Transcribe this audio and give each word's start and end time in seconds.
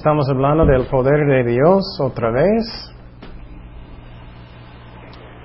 Estamos 0.00 0.30
hablando 0.30 0.64
del 0.64 0.86
poder 0.86 1.26
de 1.26 1.52
Dios 1.52 2.00
otra 2.00 2.30
vez. 2.30 2.90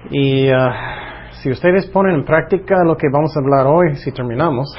Y 0.10 0.50
uh, 0.50 0.72
si 1.42 1.52
ustedes 1.52 1.88
ponen 1.88 2.16
en 2.16 2.24
práctica 2.24 2.82
lo 2.86 2.96
que 2.96 3.10
vamos 3.12 3.36
a 3.36 3.42
hablar 3.42 3.68
hoy, 3.68 3.98
si 3.98 4.14
terminamos, 4.14 4.74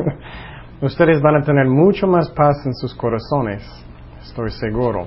ustedes 0.82 1.22
van 1.22 1.36
a 1.36 1.42
tener 1.42 1.64
mucho 1.68 2.06
más 2.06 2.30
paz 2.32 2.58
en 2.66 2.74
sus 2.74 2.94
corazones, 2.96 3.62
estoy 4.20 4.50
seguro. 4.50 5.06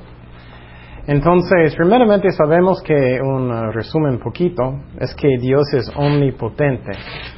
Entonces, 1.05 1.75
primeramente 1.75 2.31
sabemos 2.31 2.81
que 2.81 3.21
un 3.21 3.51
uh, 3.51 3.71
resumen 3.71 4.17
poquito 4.17 4.79
es 4.99 5.13
que 5.13 5.37
Dios 5.39 5.71
es 5.75 5.91
omnipotente. 5.95 6.93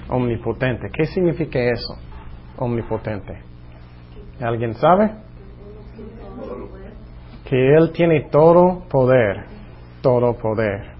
Omnipotente. 0.07 0.87
¿Qué 0.93 1.07
significa 1.07 1.59
eso? 1.59 1.97
Omnipotente. 2.55 3.37
¿Alguien 4.39 4.75
sabe? 4.75 5.22
Que 7.53 7.75
Él 7.75 7.91
tiene 7.91 8.29
todo 8.31 8.81
poder. 8.89 9.45
Todo 10.01 10.33
poder. 10.35 10.93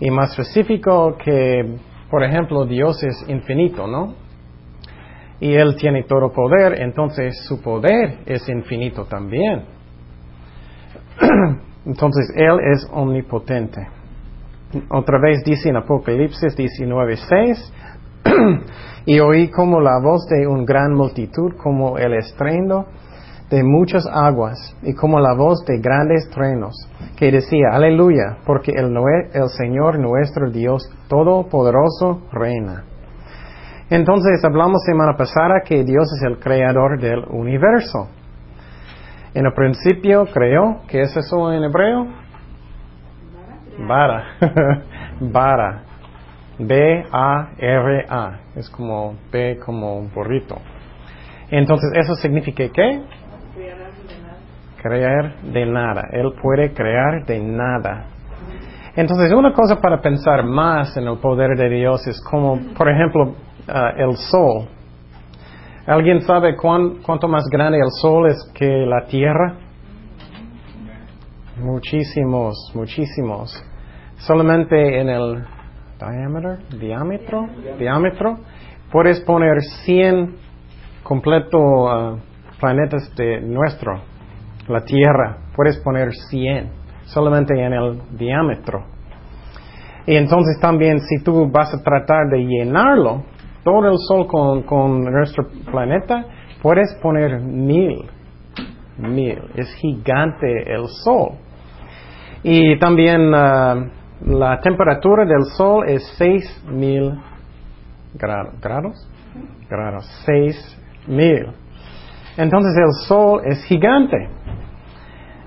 Y 0.00 0.10
más 0.10 0.30
específico 0.30 1.16
que, 1.16 1.76
por 2.10 2.24
ejemplo, 2.24 2.66
Dios 2.66 3.00
es 3.04 3.24
infinito, 3.28 3.86
¿no? 3.86 4.14
Y 5.38 5.54
Él 5.54 5.76
tiene 5.76 6.02
todo 6.02 6.32
poder, 6.32 6.82
entonces 6.82 7.40
su 7.46 7.62
poder 7.62 8.18
es 8.26 8.48
infinito 8.48 9.04
también. 9.04 9.62
entonces 11.86 12.28
Él 12.34 12.58
es 12.72 12.90
omnipotente. 12.92 13.86
Otra 14.90 15.20
vez 15.20 15.44
dice 15.44 15.68
en 15.68 15.76
Apocalipsis 15.76 16.58
19:6, 16.58 17.72
y 19.06 19.20
oí 19.20 19.50
como 19.50 19.80
la 19.80 20.00
voz 20.02 20.26
de 20.26 20.48
un 20.48 20.64
gran 20.64 20.94
multitud, 20.94 21.52
como 21.62 21.96
el 21.96 22.14
estrendo 22.14 22.88
de 23.50 23.62
muchas 23.64 24.04
aguas 24.06 24.76
y 24.82 24.94
como 24.94 25.20
la 25.20 25.34
voz 25.34 25.64
de 25.64 25.78
grandes 25.78 26.28
truenos, 26.30 26.74
que 27.16 27.30
decía, 27.30 27.68
aleluya, 27.72 28.38
porque 28.44 28.72
el, 28.72 28.94
el 29.32 29.48
Señor 29.48 29.98
nuestro 29.98 30.50
Dios 30.50 30.82
Todopoderoso 31.08 32.22
reina. 32.32 32.84
Entonces 33.90 34.44
hablamos 34.44 34.82
semana 34.84 35.16
pasada 35.16 35.62
que 35.64 35.82
Dios 35.82 36.06
es 36.16 36.30
el 36.30 36.38
creador 36.38 37.00
del 37.00 37.24
universo. 37.30 38.08
En 39.32 39.46
el 39.46 39.52
principio 39.54 40.26
creó, 40.26 40.82
¿qué 40.88 41.02
es 41.02 41.16
eso 41.16 41.50
en 41.52 41.64
hebreo? 41.64 42.06
Vara. 43.86 44.24
Vara. 45.20 45.82
B-A-R-A. 46.58 48.40
Es 48.56 48.68
como 48.68 49.14
B 49.32 49.58
como 49.64 50.02
burrito. 50.08 50.56
Entonces, 51.50 51.90
¿eso 51.94 52.14
significa 52.16 52.64
qué? 52.68 53.00
Crear 54.80 55.40
de 55.42 55.66
nada. 55.66 56.02
Él 56.12 56.32
puede 56.40 56.72
crear 56.72 57.24
de 57.26 57.40
nada. 57.40 58.06
Entonces, 58.94 59.32
una 59.32 59.52
cosa 59.52 59.76
para 59.80 60.00
pensar 60.00 60.44
más 60.44 60.96
en 60.96 61.06
el 61.06 61.18
poder 61.18 61.56
de 61.56 61.68
Dios 61.68 62.06
es 62.06 62.20
como, 62.30 62.58
por 62.76 62.88
ejemplo, 62.88 63.24
uh, 63.24 63.96
el 63.96 64.16
sol. 64.16 64.68
¿Alguien 65.86 66.20
sabe 66.20 66.56
cuánto 66.56 67.28
más 67.28 67.44
grande 67.50 67.78
el 67.78 67.90
sol 68.00 68.28
es 68.28 68.36
que 68.54 68.66
la 68.66 69.06
tierra? 69.06 69.56
Muchísimos, 71.60 72.72
muchísimos. 72.74 73.52
Solamente 74.18 75.00
en 75.00 75.08
el 75.08 75.44
diámetro, 75.98 76.56
diámetro, 76.78 77.46
diámetro, 77.78 78.36
puedes 78.92 79.20
poner 79.20 79.60
100 79.84 80.36
completo 81.02 81.58
uh, 81.58 82.18
planetas 82.60 83.14
de 83.16 83.40
nuestro 83.40 84.00
la 84.68 84.84
Tierra, 84.84 85.38
puedes 85.56 85.78
poner 85.78 86.12
100 86.12 86.70
solamente 87.04 87.54
en 87.54 87.72
el 87.72 88.00
diámetro. 88.18 88.84
Y 90.06 90.16
entonces 90.16 90.58
también 90.60 91.00
si 91.00 91.22
tú 91.22 91.50
vas 91.50 91.72
a 91.74 91.82
tratar 91.82 92.28
de 92.28 92.38
llenarlo, 92.38 93.24
todo 93.64 93.88
el 93.88 93.98
Sol 93.98 94.26
con, 94.26 95.04
nuestro 95.04 95.46
planeta, 95.70 96.24
puedes 96.62 96.94
poner 97.02 97.40
mil. 97.40 98.04
Mil. 98.98 99.38
Es 99.54 99.72
gigante 99.74 100.72
el 100.72 100.86
Sol. 101.04 101.32
Y 102.42 102.78
también 102.78 103.28
uh, 103.28 103.90
la 104.26 104.60
temperatura 104.62 105.24
del 105.24 105.44
Sol 105.56 105.88
es 105.88 106.02
6000 106.16 107.20
grados. 108.14 108.54
¿Grados? 108.60 109.10
Grados. 109.68 110.06
6000. 110.24 111.52
Entonces 112.38 112.72
el 112.76 112.92
Sol 113.06 113.42
es 113.44 113.62
gigante. 113.64 114.30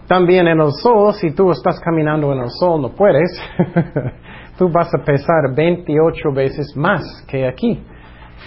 También 0.07 0.46
en 0.46 0.59
el 0.59 0.74
sol, 0.74 1.13
si 1.13 1.31
tú 1.31 1.52
estás 1.52 1.79
caminando 1.79 2.34
en 2.34 2.40
el 2.40 2.50
sol, 2.50 2.81
no 2.81 2.90
puedes, 2.90 3.31
tú 4.57 4.69
vas 4.69 4.94
a 4.94 5.02
pesar 5.06 5.56
28 5.56 6.34
veces 6.34 6.75
más 6.75 7.02
que 7.29 7.47
aquí. 7.47 7.81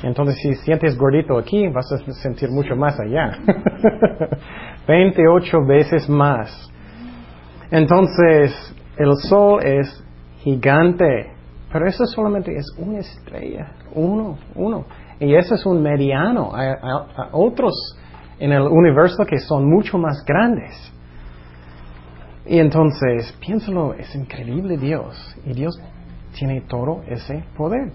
Entonces, 0.02 0.36
si 0.42 0.52
sientes 0.56 0.98
gordito 0.98 1.38
aquí, 1.38 1.68
vas 1.68 1.90
a 1.90 2.12
sentir 2.12 2.50
mucho 2.50 2.76
más 2.76 3.00
allá. 3.00 3.38
28 4.86 5.64
veces 5.66 6.06
más. 6.06 6.70
Entonces, 7.70 8.76
el 8.98 9.14
sol 9.26 9.60
es 9.64 10.04
gigante, 10.40 11.32
pero 11.72 11.86
eso 11.86 12.04
solamente 12.04 12.54
es 12.54 12.66
una 12.76 12.98
estrella, 12.98 13.72
uno, 13.94 14.36
uno. 14.54 14.84
Y 15.18 15.34
eso 15.34 15.54
es 15.54 15.64
un 15.64 15.80
mediano. 15.82 16.50
Hay, 16.54 16.68
hay 16.68 17.28
otros 17.32 17.72
en 18.38 18.52
el 18.52 18.62
universo 18.62 19.24
que 19.24 19.38
son 19.38 19.68
mucho 19.68 19.98
más 19.98 20.24
grandes. 20.26 20.92
Y 22.46 22.58
entonces, 22.58 23.32
piénsalo, 23.40 23.94
es 23.94 24.14
increíble 24.14 24.76
Dios. 24.76 25.36
Y 25.44 25.54
Dios 25.54 25.80
tiene 26.38 26.62
todo 26.62 27.02
ese 27.06 27.44
poder. 27.56 27.92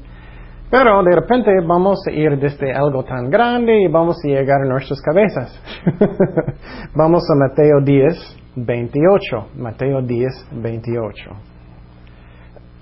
Pero 0.72 1.04
de 1.04 1.16
repente 1.16 1.52
vamos 1.66 2.00
a 2.08 2.12
ir 2.12 2.38
desde 2.40 2.72
algo 2.74 3.04
tan 3.04 3.30
grande 3.30 3.82
y 3.82 3.88
vamos 3.88 4.18
a 4.24 4.28
llegar 4.28 4.62
a 4.62 4.66
nuestras 4.66 5.02
cabezas. 5.02 5.60
vamos 6.96 7.24
a 7.30 7.36
Mateo 7.36 7.82
10, 7.84 8.38
28. 8.56 9.48
Mateo 9.56 10.02
10, 10.02 10.48
28. 10.52 11.32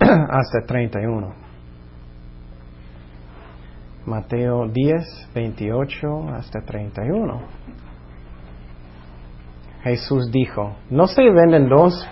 Hasta 0.00 0.66
31. 0.66 1.47
Mateo 4.08 4.66
10, 4.68 5.30
28 5.34 6.28
hasta 6.34 6.62
31. 6.62 7.40
Jesús 9.82 10.30
dijo, 10.32 10.76
no 10.90 11.06
se 11.06 11.22
venden 11.30 11.68
dos 11.68 12.08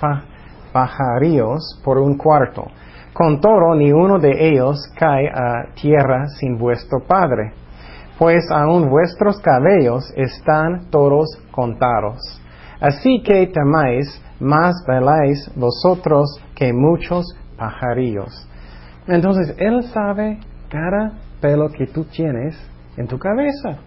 pajarillos 0.72 1.80
por 1.82 1.98
un 1.98 2.16
cuarto. 2.16 2.66
Con 3.12 3.40
todo, 3.40 3.74
ni 3.74 3.92
uno 3.92 4.18
de 4.18 4.50
ellos 4.50 4.76
cae 4.94 5.28
a 5.28 5.74
tierra 5.74 6.26
sin 6.38 6.58
vuestro 6.58 7.00
Padre, 7.00 7.52
pues 8.18 8.44
aun 8.50 8.90
vuestros 8.90 9.40
cabellos 9.40 10.12
están 10.16 10.90
todos 10.90 11.26
contados. 11.50 12.18
Así 12.78 13.22
que 13.22 13.46
temáis, 13.46 14.22
más 14.38 14.74
veláis 14.86 15.50
vosotros 15.56 16.38
que 16.54 16.72
muchos 16.74 17.24
pajarillos. 17.56 18.46
Entonces, 19.08 19.56
Él 19.58 19.82
sabe 19.84 20.40
cada 20.68 21.12
pelo 21.41 21.69
que 21.69 21.86
tú 21.86 22.04
tienes 22.04 22.56
en 22.97 23.06
tu 23.06 23.18
cabeza. 23.18 23.78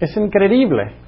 Es 0.00 0.16
increíble 0.16 1.04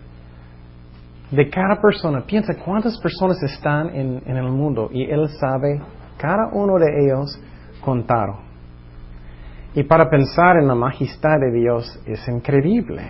de 1.30 1.50
cada 1.50 1.80
persona. 1.80 2.22
Piensa 2.26 2.54
cuántas 2.64 2.98
personas 3.00 3.42
están 3.42 3.90
en, 3.94 4.36
el 4.36 4.50
mundo 4.50 4.88
y 4.92 5.04
Él 5.04 5.28
sabe 5.40 5.80
cada 6.16 6.48
uno 6.52 6.78
de 6.78 7.04
ellos 7.04 7.40
contado. 7.84 8.38
Y 9.74 9.82
para 9.82 10.08
pensar 10.08 10.56
en 10.56 10.68
la 10.68 10.74
majestad 10.74 11.38
de 11.38 11.52
Dios 11.52 12.02
es 12.06 12.26
increíble. 12.28 13.02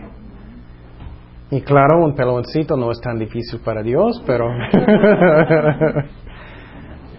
Y 1.50 1.61
claro, 1.61 2.05
un 2.05 2.14
peloncito 2.14 2.76
no 2.76 2.91
es 2.91 3.00
tan 3.00 3.19
difícil 3.19 3.61
para 3.64 3.82
Dios, 3.82 4.20
pero, 4.26 4.49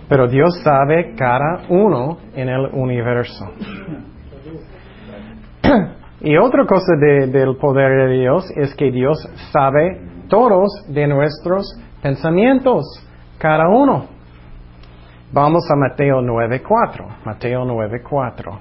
pero 0.10 0.28
Dios 0.28 0.60
sabe 0.64 1.16
cada 1.16 1.64
uno 1.70 2.18
en 2.36 2.50
el 2.50 2.66
universo. 2.74 3.46
Y 6.22 6.38
otra 6.38 6.66
cosa 6.66 6.94
del 6.98 7.56
poder 7.58 8.08
de 8.08 8.18
Dios 8.20 8.52
es 8.56 8.74
que 8.76 8.92
Dios 8.92 9.18
sabe 9.52 10.02
todos 10.30 10.70
de 10.88 11.08
nuestros 11.08 11.80
pensamientos, 12.02 12.86
cada 13.38 13.70
uno. 13.70 14.06
Vamos 15.32 15.70
a 15.70 15.76
Mateo 15.76 16.22
9.4. 16.22 17.26
Mateo 17.26 17.66
9.4. 17.66 18.60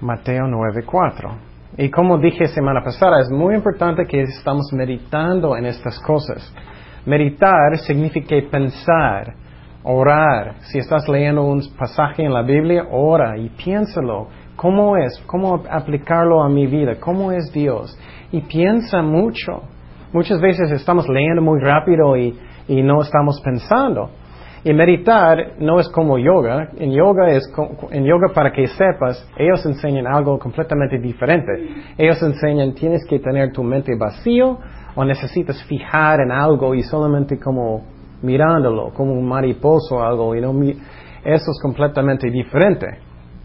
Mateo 0.00 0.44
9.4. 0.44 1.30
Y 1.78 1.90
como 1.90 2.18
dije 2.18 2.46
semana 2.48 2.82
pasada, 2.84 3.20
es 3.20 3.30
muy 3.30 3.54
importante 3.54 4.06
que 4.06 4.22
estamos 4.22 4.72
meditando 4.72 5.56
en 5.56 5.66
estas 5.66 5.98
cosas. 6.00 6.54
Meditar 7.06 7.78
significa 7.78 8.36
pensar, 8.50 9.34
orar. 9.84 10.56
Si 10.60 10.78
estás 10.78 11.08
leyendo 11.08 11.44
un 11.44 11.62
pasaje 11.78 12.24
en 12.24 12.32
la 12.32 12.42
Biblia, 12.42 12.86
ora 12.90 13.36
y 13.38 13.50
piénsalo. 13.50 14.28
¿Cómo 14.56 14.96
es? 14.96 15.22
¿Cómo 15.26 15.62
aplicarlo 15.70 16.42
a 16.42 16.48
mi 16.48 16.66
vida? 16.66 16.94
¿Cómo 17.00 17.32
es 17.32 17.52
Dios? 17.52 17.96
Y 18.32 18.40
piensa 18.40 19.02
mucho. 19.02 19.62
Muchas 20.12 20.40
veces 20.40 20.70
estamos 20.70 21.08
leyendo 21.08 21.42
muy 21.42 21.60
rápido 21.60 22.16
y, 22.16 22.38
y 22.68 22.82
no 22.82 23.02
estamos 23.02 23.40
pensando. 23.42 24.10
Y 24.64 24.72
meditar 24.72 25.56
no 25.58 25.78
es 25.78 25.88
como 25.90 26.18
yoga. 26.18 26.70
En 26.78 26.90
yoga 26.92 27.30
es 27.30 27.46
en 27.90 28.04
yoga 28.04 28.28
para 28.32 28.50
que 28.50 28.66
sepas, 28.66 29.28
ellos 29.36 29.66
enseñan 29.66 30.06
algo 30.06 30.38
completamente 30.38 30.98
diferente. 30.98 31.52
Ellos 31.98 32.22
enseñan 32.22 32.72
tienes 32.72 33.04
que 33.06 33.18
tener 33.18 33.52
tu 33.52 33.62
mente 33.62 33.94
vacío 33.98 34.58
o 34.94 35.04
necesitas 35.04 35.62
fijar 35.64 36.20
en 36.20 36.30
algo 36.30 36.74
y 36.74 36.82
solamente 36.82 37.38
como 37.38 37.93
mirándolo, 38.24 38.92
como 38.94 39.12
un 39.12 39.28
mariposo 39.28 39.96
o 39.96 40.02
algo 40.02 40.34
y 40.34 40.40
no 40.40 40.52
eso 41.24 41.50
es 41.50 41.58
completamente 41.62 42.30
diferente. 42.30 42.86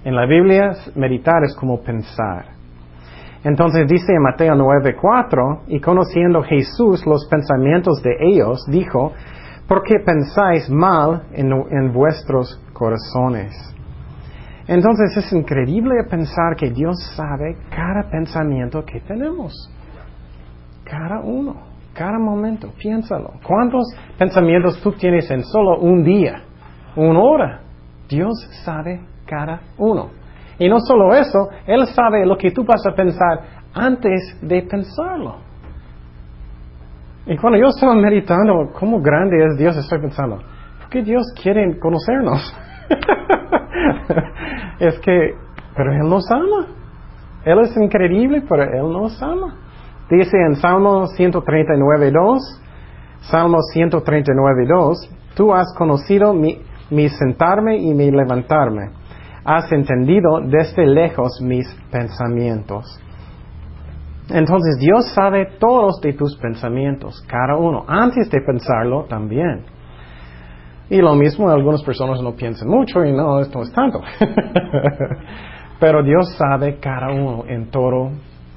En 0.03 0.15
la 0.15 0.25
Biblia 0.25 0.71
meditar 0.95 1.43
es 1.43 1.55
como 1.55 1.81
pensar. 1.81 2.59
Entonces 3.43 3.87
dice 3.87 4.13
en 4.13 4.21
Mateo 4.21 4.53
9:4, 4.55 5.61
y 5.67 5.79
conociendo 5.79 6.41
Jesús 6.43 7.05
los 7.05 7.25
pensamientos 7.29 8.01
de 8.03 8.15
ellos, 8.19 8.65
dijo, 8.67 9.13
¿por 9.67 9.83
qué 9.83 9.99
pensáis 10.05 10.69
mal 10.69 11.23
en, 11.31 11.93
vuestros 11.93 12.61
corazones? 12.73 13.53
Entonces 14.67 15.15
es 15.17 15.31
increíble 15.31 16.03
pensar 16.09 16.55
que 16.57 16.69
Dios 16.69 16.97
sabe 17.15 17.55
cada 17.69 18.09
pensamiento 18.09 18.83
que 18.83 18.99
tenemos. 18.99 19.53
Cada 20.83 21.21
uno, 21.21 21.55
cada 21.93 22.17
momento, 22.19 22.71
piénsalo. 22.77 23.33
¿Cuántos 23.45 23.85
pensamientos 24.17 24.79
tú 24.81 24.91
tienes 24.93 25.29
en 25.31 25.43
solo 25.43 25.79
un 25.79 26.03
día, 26.03 26.43
una 26.95 27.19
hora? 27.19 27.61
Dios 28.07 28.33
sabe 28.63 29.01
cada 29.25 29.61
uno. 29.77 30.09
Y 30.57 30.67
no 30.67 30.79
solo 30.79 31.13
eso, 31.13 31.49
Él 31.65 31.85
sabe 31.87 32.25
lo 32.25 32.37
que 32.37 32.51
tú 32.51 32.63
vas 32.65 32.85
a 32.85 32.93
pensar 32.93 33.41
antes 33.73 34.37
de 34.41 34.61
pensarlo. 34.63 35.37
Y 37.25 37.37
cuando 37.37 37.59
yo 37.59 37.67
estaba 37.67 37.93
meditando 37.95 38.71
cómo 38.77 38.99
grande 39.01 39.37
es 39.45 39.57
Dios, 39.57 39.77
estoy 39.77 39.99
pensando, 39.99 40.37
¿por 40.79 40.89
qué 40.89 41.03
Dios 41.03 41.23
quiere 41.41 41.77
conocernos? 41.79 42.55
es 44.79 44.99
que, 44.99 45.35
pero 45.75 45.93
Él 45.93 46.09
nos 46.09 46.29
ama. 46.31 46.67
Él 47.45 47.59
es 47.59 47.77
increíble, 47.77 48.43
pero 48.49 48.63
Él 48.63 48.91
nos 48.91 49.21
ama. 49.21 49.55
Dice 50.09 50.37
en 50.37 50.55
Salmo 50.55 51.05
139.2, 51.05 52.39
Salmo 53.21 53.57
139.2, 53.75 55.35
tú 55.35 55.53
has 55.53 55.73
conocido 55.77 56.33
mi, 56.33 56.57
mi 56.89 57.09
sentarme 57.09 57.77
y 57.77 57.93
mi 57.93 58.09
levantarme. 58.09 58.91
Has 59.45 59.71
entendido 59.71 60.41
desde 60.41 60.85
lejos 60.87 61.39
mis 61.41 61.67
pensamientos. 61.91 62.99
Entonces 64.29 64.77
Dios 64.79 65.11
sabe 65.13 65.57
todos 65.59 66.01
de 66.01 66.13
tus 66.13 66.37
pensamientos, 66.37 67.23
cada 67.27 67.55
uno, 67.55 67.85
antes 67.87 68.29
de 68.29 68.41
pensarlo 68.41 69.05
también. 69.05 69.65
Y 70.89 71.01
lo 71.01 71.13
mismo, 71.15 71.49
algunas 71.49 71.83
personas 71.83 72.21
no 72.21 72.33
piensan 72.33 72.67
mucho 72.67 73.05
y 73.05 73.11
no, 73.11 73.39
esto 73.39 73.61
es 73.61 73.71
tanto. 73.71 74.01
Pero 75.79 76.03
Dios 76.03 76.35
sabe 76.35 76.79
cada 76.79 77.11
uno 77.11 77.43
en 77.47 77.69
todo, 77.69 78.11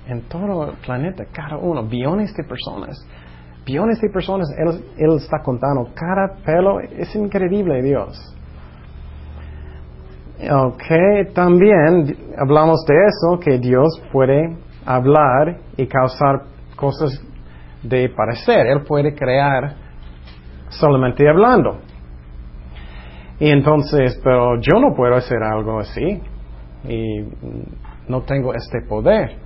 en 0.06 0.22
todo 0.28 0.70
el 0.70 0.76
planeta, 0.78 1.24
cada 1.32 1.56
uno, 1.56 1.84
billones 1.84 2.34
de 2.34 2.44
personas. 2.44 2.96
Billones 3.64 4.00
de 4.00 4.10
personas, 4.10 4.48
Él, 4.58 5.16
está 5.16 5.38
contando 5.42 5.88
cada 5.94 6.34
pelo, 6.44 6.80
es 6.80 7.14
increíble 7.14 7.82
Dios. 7.82 8.36
Ok, 10.50 11.32
también 11.34 12.16
hablamos 12.36 12.84
de 12.86 12.94
eso, 12.94 13.38
que 13.38 13.58
Dios 13.58 14.02
puede 14.10 14.56
hablar 14.84 15.58
y 15.76 15.86
causar 15.86 16.42
cosas 16.74 17.22
de 17.84 18.08
parecer. 18.08 18.66
Él 18.66 18.82
puede 18.82 19.14
crear 19.14 19.76
solamente 20.70 21.28
hablando. 21.28 21.78
Y 23.38 23.50
entonces, 23.50 24.20
pero 24.24 24.60
yo 24.60 24.80
no 24.80 24.94
puedo 24.94 25.14
hacer 25.14 25.42
algo 25.42 25.78
así. 25.78 26.20
Y 26.88 27.24
no 28.08 28.22
tengo 28.22 28.52
este 28.54 28.82
poder. 28.88 29.36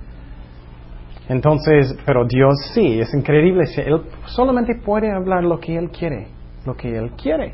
Entonces, 1.29 1.97
pero 2.05 2.25
Dios 2.25 2.55
sí, 2.73 2.99
es 2.99 3.13
increíble. 3.13 3.65
Él 3.77 4.01
solamente 4.25 4.75
puede 4.75 5.11
hablar 5.11 5.43
lo 5.43 5.59
que 5.59 5.77
Él 5.77 5.89
quiere, 5.89 6.27
lo 6.65 6.75
que 6.75 6.97
Él 6.97 7.11
quiere. 7.21 7.53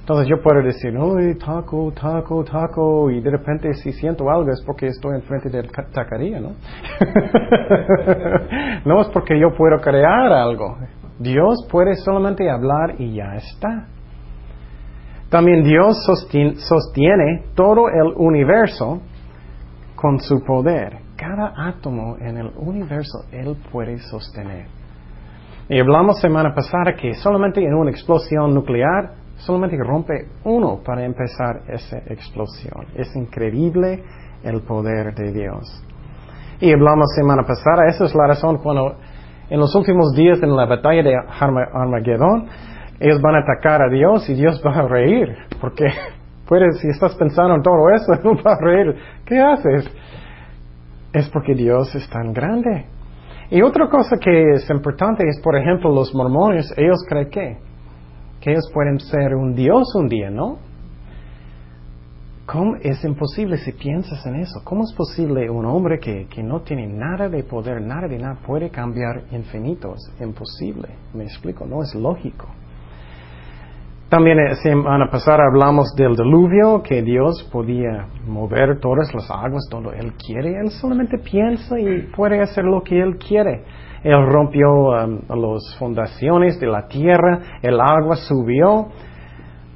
Entonces 0.00 0.28
yo 0.28 0.40
puedo 0.40 0.62
decir, 0.62 0.96
uy, 0.96 1.36
taco, 1.36 1.92
taco, 1.92 2.44
taco, 2.44 3.10
y 3.10 3.20
de 3.20 3.28
repente 3.28 3.74
si 3.74 3.92
siento 3.92 4.30
algo 4.30 4.52
es 4.52 4.62
porque 4.64 4.86
estoy 4.86 5.16
enfrente 5.16 5.50
de 5.50 5.64
taquería, 5.92 6.38
¿no? 6.38 6.50
no 8.84 9.00
es 9.00 9.08
porque 9.08 9.38
yo 9.38 9.52
puedo 9.56 9.80
crear 9.80 10.32
algo. 10.32 10.76
Dios 11.18 11.66
puede 11.70 11.96
solamente 11.96 12.48
hablar 12.48 13.00
y 13.00 13.16
ya 13.16 13.34
está. 13.34 13.88
También 15.28 15.64
Dios 15.64 16.04
sostiene 16.04 17.46
todo 17.56 17.88
el 17.88 18.12
universo 18.16 19.00
con 19.96 20.20
su 20.20 20.44
poder. 20.44 21.05
Cada 21.16 21.54
átomo 21.56 22.16
en 22.20 22.36
el 22.36 22.50
universo 22.56 23.24
Él 23.32 23.56
puede 23.72 23.98
sostener. 23.98 24.66
Y 25.68 25.80
hablamos 25.80 26.20
semana 26.20 26.54
pasada 26.54 26.94
que 26.94 27.14
solamente 27.14 27.64
en 27.64 27.74
una 27.74 27.90
explosión 27.90 28.54
nuclear 28.54 29.14
solamente 29.36 29.76
rompe 29.78 30.28
uno 30.44 30.80
para 30.84 31.04
empezar 31.04 31.62
esa 31.68 31.98
explosión. 32.06 32.86
Es 32.94 33.14
increíble 33.16 34.02
el 34.44 34.60
poder 34.62 35.14
de 35.14 35.32
Dios. 35.32 35.82
Y 36.60 36.72
hablamos 36.72 37.06
semana 37.14 37.42
pasada, 37.42 37.86
esa 37.88 38.04
es 38.04 38.14
la 38.14 38.28
razón 38.28 38.58
cuando 38.58 38.96
en 39.48 39.60
los 39.60 39.74
últimos 39.74 40.12
días 40.14 40.42
en 40.42 40.54
la 40.54 40.66
batalla 40.66 41.02
de 41.02 41.14
Armagedón, 41.16 42.46
ellos 42.98 43.20
van 43.20 43.36
a 43.36 43.40
atacar 43.40 43.82
a 43.82 43.88
Dios 43.88 44.28
y 44.28 44.34
Dios 44.34 44.62
va 44.64 44.72
a 44.72 44.88
reír, 44.88 45.36
porque 45.60 45.86
puedes, 46.48 46.78
si 46.80 46.88
estás 46.88 47.14
pensando 47.16 47.54
en 47.54 47.62
todo 47.62 47.90
eso, 47.90 48.12
va 48.46 48.54
a 48.54 48.60
reír. 48.60 48.96
¿Qué 49.24 49.38
haces? 49.38 49.90
Es 51.12 51.28
porque 51.28 51.54
Dios 51.54 51.94
es 51.94 52.08
tan 52.10 52.32
grande. 52.32 52.86
Y 53.50 53.62
otra 53.62 53.88
cosa 53.88 54.16
que 54.20 54.54
es 54.54 54.68
importante 54.70 55.26
es, 55.28 55.40
por 55.40 55.56
ejemplo, 55.56 55.92
los 55.94 56.14
mormones, 56.14 56.72
ellos 56.76 56.98
creen 57.08 57.30
que 57.30 57.66
que 58.46 58.52
ellos 58.52 58.70
pueden 58.72 59.00
ser 59.00 59.34
un 59.34 59.56
Dios 59.56 59.92
un 59.96 60.08
día, 60.08 60.30
¿no? 60.30 60.58
¿Cómo 62.46 62.76
es 62.76 63.02
imposible 63.02 63.56
si 63.56 63.72
piensas 63.72 64.24
en 64.24 64.36
eso? 64.36 64.60
¿Cómo 64.62 64.84
es 64.84 64.92
posible 64.92 65.50
un 65.50 65.66
hombre 65.66 65.98
que, 65.98 66.28
que 66.28 66.44
no 66.44 66.60
tiene 66.60 66.86
nada 66.86 67.28
de 67.28 67.42
poder, 67.42 67.82
nada 67.82 68.06
de 68.06 68.18
nada, 68.18 68.38
puede 68.46 68.70
cambiar 68.70 69.24
infinitos? 69.32 69.98
Imposible. 70.20 70.90
Me 71.12 71.24
explico, 71.24 71.66
no 71.66 71.82
es 71.82 71.92
lógico. 71.96 72.46
También 74.08 74.38
eh, 74.38 74.54
semana 74.62 75.10
pasada 75.10 75.46
hablamos 75.50 75.92
del 75.96 76.14
diluvio, 76.14 76.80
que 76.80 77.02
Dios 77.02 77.42
podía 77.50 78.06
mover 78.24 78.78
todas 78.78 79.12
las 79.12 79.28
aguas 79.28 79.66
donde 79.68 79.98
Él 79.98 80.12
quiere. 80.12 80.60
Él 80.60 80.70
solamente 80.70 81.18
piensa 81.18 81.76
y 81.76 82.02
puede 82.14 82.40
hacer 82.40 82.64
lo 82.64 82.82
que 82.82 83.00
Él 83.00 83.16
quiere. 83.16 83.64
Él 84.04 84.24
rompió 84.28 84.90
um, 84.90 85.18
las 85.28 85.76
fundaciones 85.76 86.60
de 86.60 86.68
la 86.68 86.86
tierra, 86.86 87.58
el 87.62 87.80
agua 87.80 88.14
subió. 88.14 88.86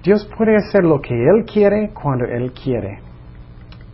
Dios 0.04 0.30
puede 0.38 0.54
hacer 0.54 0.84
lo 0.84 1.00
que 1.00 1.12
Él 1.12 1.44
quiere 1.44 1.90
cuando 1.92 2.24
Él 2.26 2.52
quiere. 2.52 3.00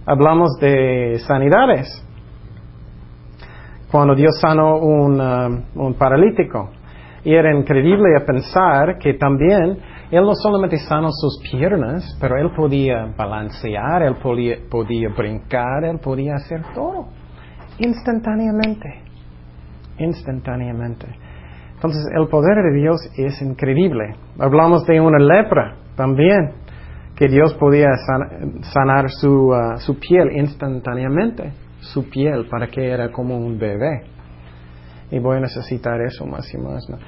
Hablamos 0.04 0.58
de 0.60 1.18
sanidades. 1.26 1.88
Cuando 3.90 4.14
Dios 4.14 4.38
sanó 4.38 4.76
un, 4.76 5.18
um, 5.18 5.62
un 5.76 5.94
paralítico. 5.94 6.68
Y 7.24 7.32
era 7.34 7.56
increíble 7.56 8.20
pensar 8.26 8.98
que 8.98 9.14
también 9.14 9.78
Él 10.10 10.22
no 10.22 10.34
solamente 10.34 10.78
sanó 10.78 11.08
sus 11.10 11.40
piernas, 11.50 12.16
pero 12.20 12.36
Él 12.36 12.50
podía 12.56 13.12
balancear, 13.16 14.02
Él 14.02 14.16
podía, 14.22 14.56
podía 14.70 15.08
brincar, 15.16 15.84
Él 15.84 15.98
podía 15.98 16.34
hacer 16.34 16.62
todo 16.74 17.08
instantáneamente 17.78 19.06
instantáneamente. 19.98 21.06
Entonces 21.74 22.06
el 22.16 22.28
poder 22.28 22.62
de 22.62 22.80
Dios 22.80 22.96
es 23.16 23.40
increíble. 23.42 24.14
Hablamos 24.38 24.84
de 24.86 25.00
una 25.00 25.18
lepra 25.18 25.76
también, 25.94 26.52
que 27.14 27.28
Dios 27.28 27.54
podía 27.54 27.88
sanar 28.60 29.10
su, 29.10 29.48
uh, 29.48 29.78
su 29.78 29.98
piel 29.98 30.36
instantáneamente, 30.36 31.52
su 31.80 32.08
piel, 32.10 32.46
para 32.50 32.66
que 32.66 32.90
era 32.90 33.10
como 33.10 33.38
un 33.38 33.58
bebé. 33.58 34.02
Y 35.10 35.18
voy 35.18 35.36
a 35.36 35.40
necesitar 35.40 36.00
eso 36.00 36.26
más 36.26 36.52
y 36.52 36.58
más. 36.58 36.88
¿no? 36.88 36.96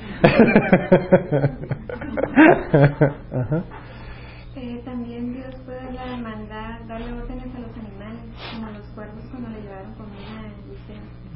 eh, 4.57 4.83
también 4.85 5.35
Dios 5.35 5.55
puede 5.65 6.17
mandar, 6.23 6.87
darle 6.87 7.13
órdenes 7.13 7.55
a 7.55 7.59
los 7.59 7.77
animales, 7.77 8.21
como 8.55 8.71
los 8.71 8.87
cuervos 8.89 9.25
cuando 9.31 9.49
le 9.51 9.63
llevaron 9.63 9.95
comida 9.95 10.49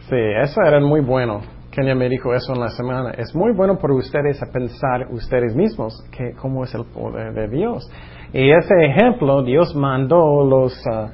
Sí, 0.08 0.16
eso 0.16 0.62
era 0.62 0.80
muy 0.80 1.00
bueno. 1.00 1.40
Kenia 1.72 1.94
me 1.94 2.08
dijo 2.08 2.34
eso 2.34 2.52
en 2.52 2.60
la 2.60 2.68
semana. 2.68 3.12
Es 3.12 3.34
muy 3.34 3.52
bueno 3.54 3.78
para 3.78 3.94
ustedes 3.94 4.42
a 4.42 4.52
pensar 4.52 5.06
ustedes 5.10 5.56
mismos 5.56 6.06
que 6.10 6.34
cómo 6.34 6.64
es 6.64 6.74
el 6.74 6.84
poder 6.84 7.32
de 7.32 7.48
Dios. 7.48 7.90
Y 8.32 8.50
ese 8.50 8.74
ejemplo, 8.84 9.42
Dios 9.42 9.74
mandó 9.74 10.44
los, 10.44 10.74
uh, 10.86 11.08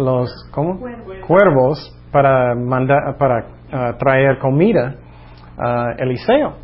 los 0.00 0.30
¿cómo? 0.52 0.78
Cuervos. 0.78 1.16
cuervos 1.26 1.98
para 2.12 2.54
mandar 2.54 3.16
para 3.18 3.57
ah, 3.72 3.94
traer 3.98 4.38
comida 4.38 4.96
a 5.58 5.92
Eliseo. 5.98 6.54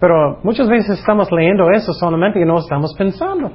Pero 0.00 0.38
muchas 0.44 0.68
veces 0.68 0.98
estamos 0.98 1.30
leyendo 1.32 1.70
eso 1.70 1.92
solamente 1.92 2.40
y 2.40 2.44
no 2.44 2.58
estamos 2.58 2.94
pensando. 2.96 3.50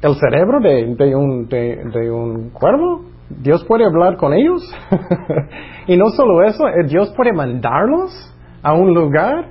El 0.00 0.14
cerebro 0.14 0.60
de, 0.60 1.14
un, 1.16 1.48
de, 1.48 1.76
de 1.92 2.10
un 2.10 2.50
cuervo, 2.50 3.04
Dios 3.28 3.64
puede 3.64 3.84
hablar 3.84 4.16
con 4.16 4.32
ellos. 4.32 4.62
y 5.86 5.96
no 5.96 6.10
solo 6.10 6.42
eso, 6.44 6.68
eh, 6.68 6.84
Dios 6.86 7.12
puede 7.16 7.32
mandarlos 7.32 8.12
a 8.62 8.74
un 8.74 8.94
lugar. 8.94 9.46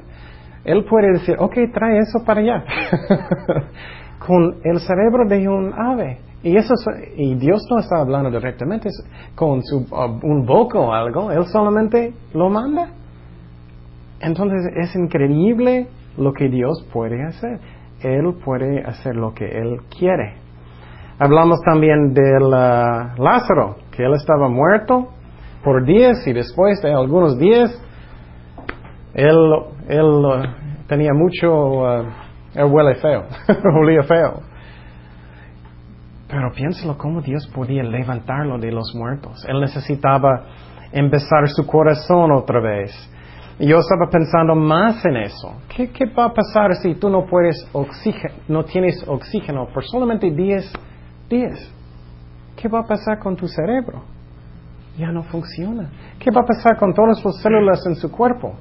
Él 0.63 0.85
puede 0.85 1.11
decir, 1.13 1.35
ok, 1.37 1.53
trae 1.73 1.99
eso 1.99 2.23
para 2.25 2.39
allá. 2.41 2.63
con 4.25 4.55
el 4.63 4.79
cerebro 4.79 5.27
de 5.27 5.47
un 5.47 5.73
ave. 5.73 6.19
Y, 6.45 6.55
eso 6.57 6.73
es- 6.75 7.09
y 7.17 7.33
Dios 7.35 7.65
no 7.71 7.79
está 7.79 7.99
hablando 8.01 8.29
directamente 8.29 8.89
con 9.33 9.63
su, 9.63 9.77
uh, 9.79 10.19
un 10.21 10.45
boca 10.45 10.77
o 10.79 10.93
algo, 10.93 11.31
Él 11.31 11.43
solamente 11.47 12.13
lo 12.35 12.49
manda. 12.51 12.89
Entonces 14.19 14.59
es 14.75 14.95
increíble 14.95 15.87
lo 16.17 16.33
que 16.33 16.47
Dios 16.47 16.87
puede 16.93 17.23
hacer. 17.25 17.59
Él 18.01 18.35
puede 18.45 18.83
hacer 18.83 19.15
lo 19.15 19.33
que 19.33 19.45
Él 19.45 19.79
quiere. 19.97 20.35
Hablamos 21.17 21.59
también 21.65 22.13
del 22.13 22.53
ah, 22.53 23.15
Lázaro, 23.17 23.77
que 23.91 24.03
él 24.03 24.13
estaba 24.13 24.47
muerto 24.49 25.07
por 25.63 25.83
días 25.85 26.27
y 26.27 26.33
después 26.33 26.81
de 26.81 26.93
algunos 26.93 27.39
días, 27.39 27.71
él, 29.13 29.37
él 29.87 30.25
ah, 30.31 30.55
tenía 30.87 31.13
mucho, 31.13 31.87
ah, 31.87 32.03
él 32.53 32.65
huele 32.65 32.95
feo, 32.95 33.23
olía 33.81 34.03
feo. 34.03 34.41
Pero 36.35 36.51
piénsalo 36.51 36.97
cómo 36.97 37.21
Dios 37.21 37.47
podía 37.47 37.81
levantarlo 37.81 38.57
de 38.57 38.69
los 38.69 38.93
muertos. 38.93 39.45
Él 39.47 39.61
necesitaba 39.61 40.43
empezar 40.91 41.47
su 41.47 41.65
corazón 41.65 42.29
otra 42.33 42.59
vez. 42.59 42.91
Yo 43.57 43.77
estaba 43.77 44.09
pensando 44.11 44.53
más 44.53 45.05
en 45.05 45.15
eso. 45.15 45.55
¿Qué, 45.73 45.91
qué 45.91 46.07
va 46.07 46.25
a 46.25 46.33
pasar 46.33 46.75
si 46.75 46.95
tú 46.95 47.09
no 47.09 47.25
puedes 47.25 47.65
oxígeno, 47.71 48.33
no 48.49 48.65
tienes 48.65 49.01
oxígeno 49.07 49.67
por 49.73 49.85
solamente 49.85 50.29
10 50.29 50.73
días? 51.29 51.73
¿Qué 52.57 52.67
va 52.67 52.79
a 52.79 52.85
pasar 52.85 53.17
con 53.17 53.37
tu 53.37 53.47
cerebro? 53.47 54.03
Ya 54.97 55.13
no 55.13 55.23
funciona. 55.23 55.89
¿Qué 56.19 56.31
va 56.31 56.41
a 56.41 56.45
pasar 56.45 56.75
con 56.77 56.93
todas 56.93 57.23
las 57.23 57.41
células 57.41 57.79
en 57.87 57.95
su 57.95 58.11
cuerpo? 58.11 58.55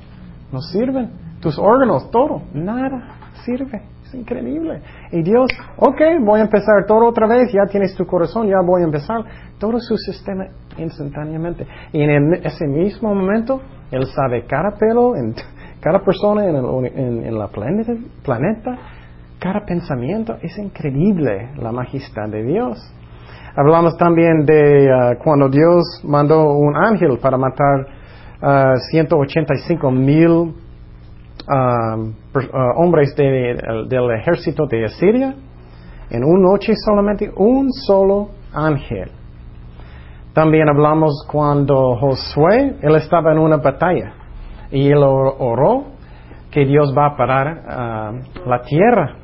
No 0.52 0.60
sirven. 0.60 1.10
Tus 1.40 1.58
órganos, 1.58 2.08
todo, 2.12 2.40
nada 2.52 3.16
sirve. 3.44 3.93
Increíble. 4.14 4.80
Y 5.12 5.22
Dios, 5.22 5.50
ok, 5.76 6.00
voy 6.24 6.40
a 6.40 6.44
empezar 6.44 6.86
todo 6.86 7.06
otra 7.06 7.26
vez, 7.26 7.52
ya 7.52 7.66
tienes 7.70 7.94
tu 7.94 8.06
corazón, 8.06 8.48
ya 8.48 8.60
voy 8.64 8.82
a 8.82 8.84
empezar 8.84 9.24
todo 9.58 9.78
su 9.80 9.96
sistema 9.96 10.46
instantáneamente. 10.78 11.66
Y 11.92 12.02
en 12.02 12.34
ese 12.34 12.66
mismo 12.66 13.14
momento, 13.14 13.60
Él 13.90 14.06
sabe 14.06 14.44
cada 14.46 14.76
pelo, 14.78 15.16
en 15.16 15.34
cada 15.80 16.00
persona 16.00 16.44
en 16.44 16.56
el 16.56 16.64
en, 16.96 17.26
en 17.26 17.38
la 17.38 17.48
planeta, 17.48 17.92
planeta, 18.24 18.78
cada 19.38 19.64
pensamiento. 19.66 20.36
Es 20.40 20.56
increíble 20.58 21.50
la 21.58 21.72
majestad 21.72 22.28
de 22.28 22.42
Dios. 22.42 22.78
Hablamos 23.56 23.96
también 23.96 24.44
de 24.46 24.88
uh, 24.88 25.22
cuando 25.22 25.48
Dios 25.48 26.00
mandó 26.04 26.54
un 26.54 26.76
ángel 26.76 27.18
para 27.18 27.36
matar 27.36 27.86
uh, 28.42 28.76
185 28.90 29.90
mil 29.92 30.54
um, 31.48 32.14
uh, 32.34 32.82
hombres 32.82 33.14
de- 33.16 33.86
del 33.88 34.10
ejército 34.12 34.66
de 34.66 34.84
Asiria. 34.84 35.34
En 36.10 36.22
una 36.24 36.50
noche 36.52 36.74
solamente 36.84 37.30
un 37.36 37.72
solo 37.72 38.28
ángel. 38.52 39.10
También 40.32 40.68
hablamos 40.68 41.26
cuando 41.30 41.96
Josué, 41.96 42.76
él 42.82 42.96
estaba 42.96 43.32
en 43.32 43.38
una 43.38 43.56
batalla 43.56 44.12
y 44.70 44.88
él 44.90 44.98
or- 44.98 45.36
oró 45.38 45.84
que 46.50 46.64
Dios 46.64 46.94
va 46.96 47.06
a 47.06 47.16
parar 47.16 47.62
uh, 47.64 48.48
la 48.48 48.62
tierra. 48.62 49.16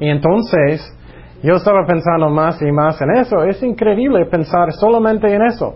Y 0.00 0.08
entonces 0.08 0.94
yo 1.42 1.54
estaba 1.54 1.84
pensando 1.86 2.28
más 2.30 2.60
y 2.60 2.70
más 2.72 3.00
en 3.00 3.10
eso. 3.16 3.44
Es 3.44 3.62
increíble 3.62 4.26
pensar 4.26 4.72
solamente 4.72 5.32
en 5.32 5.42
eso. 5.42 5.74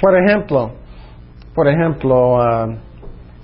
Por 0.00 0.16
ejemplo, 0.16 0.72
por 1.54 1.68
ejemplo, 1.68 2.40
ah, 2.40 2.66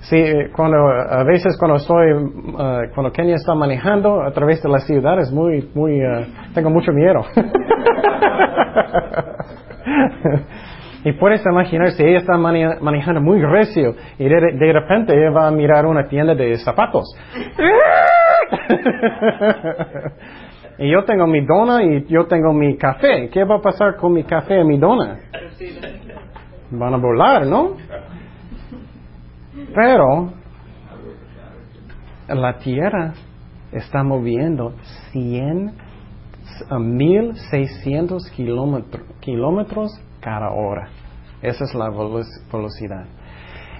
si 0.09 0.23
cuando 0.55 0.77
a 0.87 1.23
veces 1.23 1.57
cuando 1.57 1.77
estoy 1.77 2.11
ah, 2.59 2.81
cuando 2.93 3.11
Kenia 3.11 3.35
está 3.35 3.55
manejando 3.55 4.21
a 4.21 4.31
través 4.31 4.61
de 4.61 4.69
la 4.69 4.79
ciudad 4.79 5.19
es 5.19 5.31
muy 5.31 5.69
muy 5.73 5.99
ah, 6.01 6.25
tengo 6.53 6.69
mucho 6.69 6.91
miedo. 6.91 7.21
y 11.03 11.11
puedes 11.13 11.43
imaginar 11.45 11.91
si 11.91 12.03
ella 12.03 12.19
está 12.19 12.37
mane- 12.37 12.79
manejando 12.81 13.21
muy 13.21 13.41
recio 13.41 13.95
y 14.17 14.27
de, 14.27 14.35
de 14.53 14.73
repente 14.73 15.15
ella 15.15 15.31
va 15.31 15.47
a 15.47 15.51
mirar 15.51 15.85
una 15.85 16.07
tienda 16.07 16.33
de 16.35 16.57
zapatos. 16.57 17.05
y 20.77 20.91
yo 20.91 21.03
tengo 21.05 21.27
mi 21.27 21.41
dona 21.45 21.83
y 21.83 22.05
yo 22.07 22.25
tengo 22.25 22.53
mi 22.53 22.77
café. 22.77 23.29
¿Qué 23.31 23.43
va 23.43 23.55
a 23.57 23.61
pasar 23.61 23.95
con 23.97 24.13
mi 24.13 24.23
café 24.23 24.59
y 24.59 24.63
mi 24.65 24.77
dona? 24.77 25.19
Van 26.71 26.93
a 26.93 26.97
volar, 26.97 27.45
¿no? 27.45 27.75
Pero 29.75 30.31
la 32.29 32.57
Tierra 32.59 33.13
está 33.71 34.03
moviendo 34.03 34.73
100 35.11 35.73
a 36.69 36.79
1600 36.79 38.31
kilómetro- 38.31 39.03
kilómetros 39.19 39.91
cada 40.21 40.49
hora. 40.51 40.87
Esa 41.41 41.65
es 41.65 41.73
la 41.75 41.89
velo- 41.89 42.21
velocidad. 42.51 43.05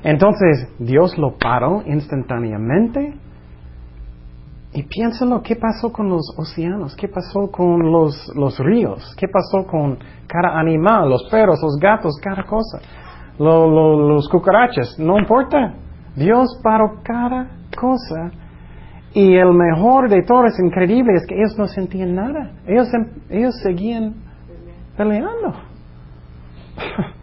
Entonces, 0.04 0.68
Dios 0.80 1.18
lo 1.18 1.38
paró 1.38 1.82
instantáneamente. 1.86 3.16
Y 4.74 4.84
piénsalo, 4.84 5.42
¿qué 5.42 5.56
pasó 5.56 5.92
con 5.94 6.10
los 6.10 6.26
océanos? 6.38 6.96
¿Qué 6.98 7.08
pasó 7.08 7.50
con 7.50 7.90
los, 7.92 8.30
los 8.36 8.60
ríos? 8.60 9.16
¿Qué 9.18 9.28
pasó 9.30 9.66
con 9.66 9.98
cada 10.28 10.60
animal, 10.60 11.10
los 11.10 11.24
perros, 11.32 11.60
los 11.64 11.78
gatos, 11.80 12.18
cada 12.22 12.44
cosa? 12.44 12.80
Lo- 13.40 14.10
los 14.10 14.28
cucarachas, 14.28 15.00
no 15.00 15.18
importa. 15.18 15.76
Dios 16.16 16.60
paró 16.64 17.02
cada 17.04 17.48
cosa. 17.78 18.32
Y 19.14 19.36
el 19.36 19.54
mejor 19.54 20.10
de 20.10 20.24
todo 20.24 20.46
es 20.46 20.60
increíble, 20.60 21.14
es 21.16 21.26
que 21.26 21.36
ellos 21.36 21.58
no 21.58 21.68
sentían 21.68 22.16
nada. 22.16 22.52
Ellos, 22.68 22.88
ellos 23.30 23.56
seguían 23.64 24.16
peleando. 24.98 25.54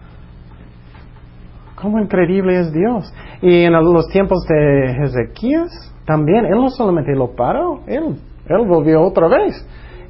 Cómo 1.77 1.99
increíble 1.99 2.61
es 2.61 2.73
Dios. 2.73 3.13
Y 3.43 3.65
en 3.65 3.73
los 3.73 4.09
tiempos 4.09 4.47
de 4.49 5.05
Ezequías, 5.05 5.93
también, 6.07 6.47
Él 6.47 6.57
no 6.57 6.71
solamente 6.71 7.15
lo 7.15 7.35
paró, 7.35 7.81
Él, 7.87 8.17
él 8.47 8.67
volvió 8.67 9.03
otra 9.03 9.29
vez. 9.29 9.55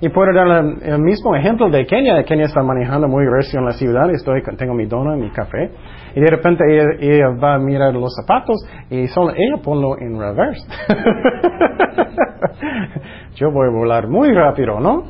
Y 0.02 0.08
puedo 0.08 0.32
dar 0.34 0.64
el, 0.82 0.98
mismo 0.98 1.36
ejemplo 1.36 1.70
de 1.70 1.86
Kenia. 1.86 2.24
Kenia 2.24 2.46
está 2.46 2.60
manejando 2.60 3.06
muy 3.06 3.24
recio 3.24 3.60
en 3.60 3.66
la 3.66 3.70
ciudad, 3.70 4.10
estoy, 4.10 4.42
tengo 4.58 4.74
mi 4.74 4.86
dona, 4.86 5.14
mi 5.14 5.30
café, 5.30 5.70
y 6.16 6.20
de 6.20 6.26
repente 6.26 6.64
ella, 6.68 6.86
ella 6.98 7.28
va 7.40 7.54
a 7.54 7.58
mirar 7.60 7.94
los 7.94 8.12
zapatos 8.20 8.66
y 8.90 9.06
solo 9.06 9.30
ella 9.30 9.62
ponlo 9.62 9.96
en 10.00 10.18
reverse. 10.18 10.66
Yo 13.36 13.52
voy 13.52 13.68
a 13.68 13.70
volar 13.70 14.08
muy 14.08 14.34
rápido, 14.34 14.80
¿no? 14.80 15.04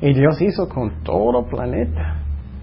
Y 0.00 0.12
Dios 0.12 0.42
hizo 0.42 0.68
con 0.68 1.04
todo 1.04 1.42
el 1.42 1.46
planeta. 1.46 2.16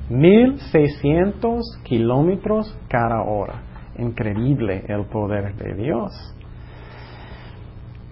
1600 0.10 1.80
kilómetros 1.86 2.78
cada 2.90 3.22
hora. 3.22 3.62
Increíble 3.98 4.84
el 4.90 5.06
poder 5.06 5.56
de 5.56 5.76
Dios. 5.76 6.12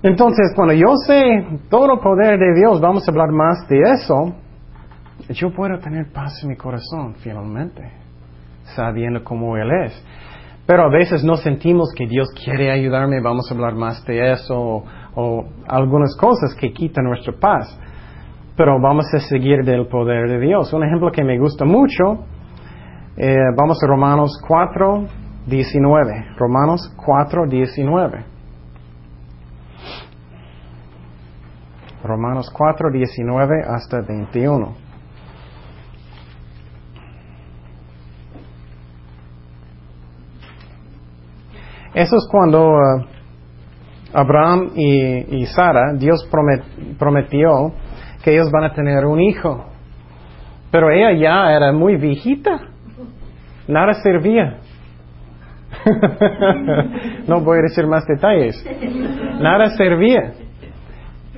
Entonces, 0.04 0.54
cuando 0.56 0.74
yo 0.74 0.94
sé 1.06 1.60
todo 1.70 1.94
el 1.94 2.00
poder 2.00 2.38
de 2.38 2.54
Dios, 2.60 2.80
vamos 2.80 3.08
a 3.08 3.12
hablar 3.12 3.32
más 3.32 3.68
de 3.68 3.82
eso, 3.82 4.36
yo 5.30 5.52
puedo 5.52 5.80
tener 5.80 6.12
paz 6.12 6.44
en 6.44 6.50
mi 6.50 6.56
corazón, 6.56 7.16
finalmente, 7.16 7.92
sabiendo 8.76 9.24
cómo 9.24 9.58
Él 9.58 9.70
es. 9.86 10.06
Pero 10.68 10.84
a 10.84 10.90
veces 10.90 11.24
no 11.24 11.36
sentimos 11.36 11.92
que 11.96 12.08
Dios 12.08 12.28
quiere 12.44 12.72
ayudarme, 12.72 13.22
vamos 13.22 13.50
a 13.50 13.54
hablar 13.54 13.76
más 13.76 14.04
de 14.06 14.32
eso, 14.32 14.84
o, 15.16 15.46
algunas 15.68 16.16
cosas 16.18 16.56
que 16.56 16.72
quitan 16.74 17.06
nuestra 17.06 17.34
paz. 17.34 17.80
Pero 18.56 18.80
vamos 18.82 19.06
a 19.14 19.20
seguir 19.20 19.64
del 19.64 19.88
poder 19.88 20.30
de 20.30 20.40
Dios. 20.40 20.72
Un 20.74 20.84
ejemplo 20.84 21.12
que 21.12 21.24
me 21.24 21.38
gusta 21.38 21.66
mucho, 21.66 22.26
eh, 23.18 23.36
vamos 23.56 23.78
a 23.84 23.88
Romanos 23.88 24.32
4, 24.48 25.06
19. 25.46 26.26
Romanos 26.38 26.96
4, 27.06 27.48
19. 27.48 28.35
Romanos 32.06 32.50
4, 32.56 32.92
19 32.92 33.64
hasta 33.68 34.02
21. 34.02 34.74
Eso 41.94 42.18
es 42.18 42.28
cuando 42.30 42.72
uh, 42.72 43.06
Abraham 44.14 44.72
y, 44.76 45.38
y 45.38 45.46
Sara, 45.46 45.94
Dios 45.94 46.28
promet- 46.30 46.98
prometió 46.98 47.74
que 48.24 48.34
ellos 48.34 48.50
van 48.52 48.66
a 48.66 48.74
tener 48.74 49.06
un 49.06 49.22
hijo. 49.22 49.66
Pero 50.72 50.90
ella 50.92 51.14
ya 51.14 51.56
era 51.56 51.72
muy 51.72 51.96
viejita. 51.96 52.52
Nada 53.68 53.94
servía. 53.94 54.58
no 57.28 57.42
voy 57.42 57.60
a 57.60 57.62
decir 57.62 57.88
más 57.88 58.06
detalles. 58.08 58.64
Nada 59.40 59.70
servía. 59.78 60.34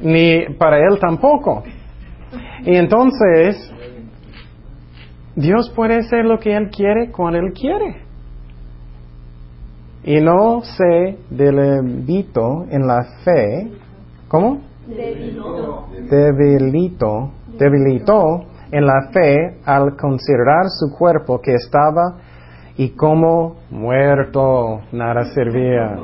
Ni 0.02 0.46
para 0.58 0.78
él 0.78 1.00
tampoco. 1.00 1.64
Y 2.64 2.76
entonces, 2.76 3.72
Dios 5.36 5.72
puede 5.76 5.98
hacer 5.98 6.26
lo 6.26 6.40
que 6.40 6.56
Él 6.56 6.70
quiere 6.70 7.12
cuando 7.12 7.40
Él 7.40 7.54
quiere. 7.54 8.02
Y 10.04 10.20
no 10.22 10.62
se 10.62 11.18
debilitó 11.30 12.66
en 12.70 12.88
la 12.88 13.04
fe. 13.24 13.72
¿Cómo? 14.28 14.62
Debilitó. 14.88 15.88
Debilitó. 16.10 17.32
Debilitó 17.58 18.46
en 18.72 18.86
la 18.86 19.10
fe 19.12 19.60
al 19.66 19.96
considerar 19.96 20.66
su 20.70 20.96
cuerpo 20.98 21.40
que 21.40 21.54
estaba 21.54 22.18
y 22.78 22.90
como 22.90 23.58
muerto, 23.70 24.82
nada 24.92 25.26
servía. 25.34 25.98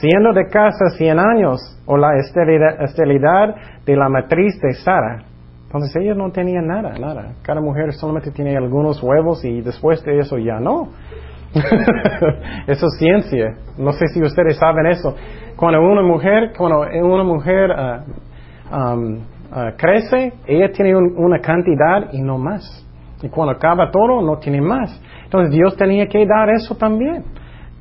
Siendo 0.00 0.32
de 0.32 0.46
casa 0.46 0.88
cien 0.96 1.18
años, 1.18 1.60
o 1.86 1.96
la 1.96 2.16
esterilidad 2.16 3.54
de 3.84 3.96
la 3.96 4.08
matriz 4.08 4.58
de 4.60 4.72
Sara. 4.72 5.24
Entonces 5.64 5.96
ella 5.96 6.14
no 6.14 6.30
tenía 6.30 6.60
nada, 6.60 6.98
nada. 6.98 7.32
Cada 7.42 7.60
mujer 7.60 7.92
solamente 7.92 8.30
tiene 8.30 8.56
algunos 8.56 9.02
huevos 9.02 9.44
y 9.44 9.62
después 9.62 10.02
de 10.04 10.18
eso 10.18 10.38
ya 10.38 10.60
no. 10.60 10.88
eso 12.66 12.86
es 12.86 12.98
ciencia. 12.98 13.54
No 13.78 13.92
sé 13.92 14.06
si 14.08 14.22
ustedes 14.22 14.58
saben 14.58 14.86
eso. 14.86 15.14
Cuando 15.56 15.80
una 15.80 16.02
mujer, 16.02 16.52
cuando 16.56 16.80
una 16.80 17.24
mujer 17.24 17.70
ah, 17.72 18.04
ah, 18.70 19.70
crece, 19.76 20.32
ella 20.46 20.70
tiene 20.72 20.94
una 20.96 21.40
cantidad 21.40 22.12
y 22.12 22.20
no 22.22 22.38
más. 22.38 22.86
Y 23.22 23.28
cuando 23.28 23.52
acaba 23.52 23.90
todo, 23.90 24.20
no 24.20 24.38
tiene 24.38 24.60
más. 24.60 25.00
Entonces 25.24 25.54
Dios 25.54 25.76
tenía 25.76 26.06
que 26.06 26.26
dar 26.26 26.50
eso 26.50 26.76
también. 26.76 27.24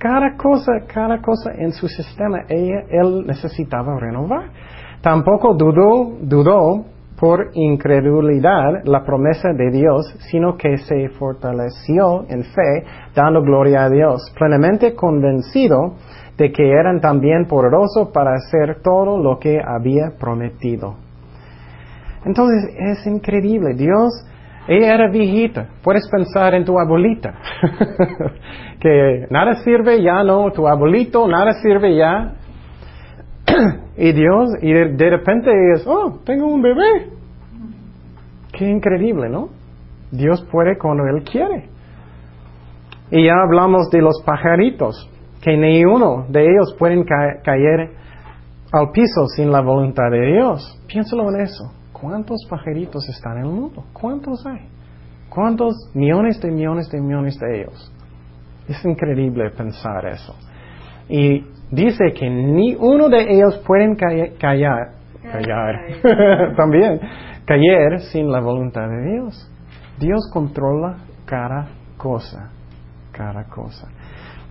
Cada 0.01 0.35
cosa, 0.35 0.71
cada 0.91 1.21
cosa 1.21 1.51
en 1.55 1.71
su 1.73 1.87
sistema, 1.87 2.39
ella, 2.49 2.85
él 2.89 3.23
necesitaba 3.27 3.99
renovar. 3.99 4.49
Tampoco 4.99 5.53
dudó, 5.53 6.17
dudó 6.21 6.85
por 7.19 7.51
incredulidad 7.53 8.83
la 8.85 9.03
promesa 9.03 9.49
de 9.53 9.69
Dios, 9.69 10.11
sino 10.31 10.57
que 10.57 10.77
se 10.77 11.09
fortaleció 11.09 12.25
en 12.29 12.43
fe, 12.43 12.83
dando 13.13 13.43
gloria 13.43 13.83
a 13.83 13.89
Dios, 13.91 14.33
plenamente 14.35 14.95
convencido 14.95 15.93
de 16.35 16.51
que 16.51 16.67
eran 16.67 16.99
también 16.99 17.45
poderosos 17.45 18.09
para 18.11 18.33
hacer 18.33 18.81
todo 18.81 19.19
lo 19.19 19.37
que 19.37 19.61
había 19.63 20.13
prometido. 20.19 20.95
Entonces 22.25 22.73
es 22.75 23.05
increíble, 23.05 23.75
Dios 23.75 24.25
ella 24.67 24.93
era 24.93 25.09
viejita. 25.09 25.67
Puedes 25.83 26.07
pensar 26.09 26.53
en 26.53 26.65
tu 26.65 26.79
abuelita. 26.79 27.33
que 28.79 29.27
nada 29.29 29.55
sirve 29.63 30.01
ya, 30.03 30.23
no. 30.23 30.51
Tu 30.51 30.67
abuelito, 30.67 31.27
nada 31.27 31.53
sirve 31.53 31.95
ya. 31.95 32.33
y 33.97 34.11
Dios, 34.11 34.49
y 34.61 34.71
de, 34.71 35.09
repente 35.09 35.51
es, 35.73 35.85
oh, 35.87 36.19
tengo 36.23 36.47
un 36.47 36.61
bebé. 36.61 37.09
Qué 38.53 38.69
increíble, 38.69 39.29
¿no? 39.29 39.49
Dios 40.11 40.45
puede 40.51 40.77
cuando 40.77 41.03
Él 41.05 41.23
quiere. 41.23 41.69
Y 43.09 43.25
ya 43.25 43.33
hablamos 43.43 43.89
de 43.89 44.01
los 44.01 44.21
pajaritos, 44.25 45.09
que 45.41 45.57
ni 45.57 45.83
uno 45.83 46.25
de 46.29 46.43
ellos 46.43 46.75
pueden 46.77 47.03
caer 47.03 47.91
al 48.71 48.91
piso 48.91 49.25
sin 49.35 49.51
la 49.51 49.61
voluntad 49.61 50.09
de 50.11 50.33
Dios. 50.33 50.79
Piénsalo 50.87 51.29
en 51.29 51.41
eso. 51.41 51.80
¿Cuántos 52.01 52.47
pajaritos 52.49 53.07
están 53.09 53.37
en 53.37 53.45
el 53.45 53.51
mundo? 53.51 53.85
¿Cuántos 53.93 54.43
hay? 54.47 54.67
¿Cuántos 55.29 55.91
millones 55.93 56.41
de 56.41 56.49
millones 56.49 56.89
de 56.89 56.99
millones 56.99 57.37
de 57.39 57.61
ellos? 57.61 57.93
Es 58.67 58.83
increíble 58.83 59.51
pensar 59.51 60.07
eso. 60.07 60.35
Y 61.07 61.45
dice 61.69 62.11
que 62.17 62.27
ni 62.27 62.75
uno 62.75 63.07
de 63.07 63.31
ellos 63.31 63.61
pueden 63.67 63.95
callar, 63.95 64.31
callar, 64.39 64.95
también, 66.57 66.99
caer 67.45 67.99
sin 68.11 68.31
la 68.31 68.39
voluntad 68.39 68.87
de 68.89 69.11
Dios. 69.11 69.51
Dios 69.99 70.27
controla 70.33 70.97
cada 71.25 71.67
cosa, 71.97 72.49
cada 73.11 73.43
cosa. 73.43 73.87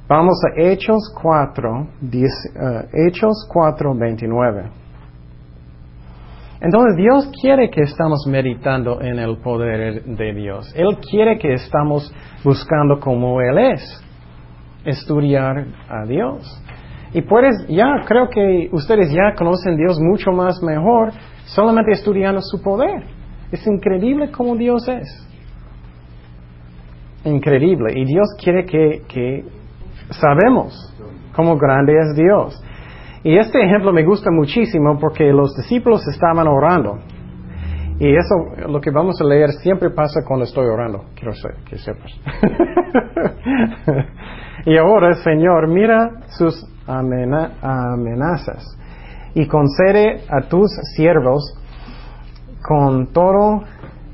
Vamos 0.06 0.40
a 0.44 0.60
Hechos 0.60 1.12
4, 1.20 1.88
eh, 2.12 2.88
Hechos 3.08 3.48
4, 3.52 3.94
29. 3.94 4.79
Entonces 6.60 6.96
Dios 6.96 7.30
quiere 7.40 7.70
que 7.70 7.82
estamos 7.82 8.26
meditando 8.28 9.00
en 9.00 9.18
el 9.18 9.38
poder 9.38 10.04
de 10.04 10.34
Dios. 10.34 10.72
Él 10.76 10.98
quiere 10.98 11.38
que 11.38 11.54
estamos 11.54 12.12
buscando 12.44 13.00
como 13.00 13.40
Él 13.40 13.56
es, 13.56 14.04
estudiar 14.84 15.66
a 15.88 16.04
Dios. 16.06 16.62
Y 17.14 17.22
puedes, 17.22 17.66
ya 17.68 18.04
creo 18.06 18.28
que 18.28 18.68
ustedes 18.72 19.10
ya 19.10 19.34
conocen 19.36 19.76
Dios 19.76 19.98
mucho 20.00 20.32
más 20.32 20.62
mejor 20.62 21.12
solamente 21.46 21.92
estudiando 21.92 22.40
su 22.42 22.62
poder. 22.62 23.04
Es 23.50 23.66
increíble 23.66 24.30
como 24.30 24.54
Dios 24.54 24.86
es. 24.86 25.26
Increíble. 27.24 27.94
Y 27.98 28.04
Dios 28.04 28.28
quiere 28.42 28.64
que, 28.64 29.02
que 29.08 29.44
sabemos 30.10 30.94
cómo 31.34 31.56
grande 31.56 31.94
es 31.98 32.16
Dios. 32.16 32.62
Y 33.22 33.36
este 33.36 33.62
ejemplo 33.62 33.92
me 33.92 34.04
gusta 34.04 34.30
muchísimo 34.30 34.98
porque 34.98 35.32
los 35.32 35.54
discípulos 35.56 36.06
estaban 36.08 36.48
orando. 36.48 36.98
Y 37.98 38.16
eso, 38.16 38.34
lo 38.66 38.80
que 38.80 38.90
vamos 38.90 39.20
a 39.20 39.24
leer, 39.24 39.50
siempre 39.62 39.90
pasa 39.90 40.24
cuando 40.26 40.44
estoy 40.44 40.66
orando. 40.66 41.04
Quiero 41.14 41.32
que 41.68 41.76
sepas. 41.76 42.10
y 44.64 44.76
ahora, 44.78 45.12
Señor, 45.14 45.68
mira 45.68 46.22
sus 46.28 46.66
amenazas 46.86 48.78
y 49.34 49.46
concede 49.46 50.22
a 50.30 50.48
tus 50.48 50.70
siervos 50.96 51.56
con 52.62 53.12
todo 53.12 53.64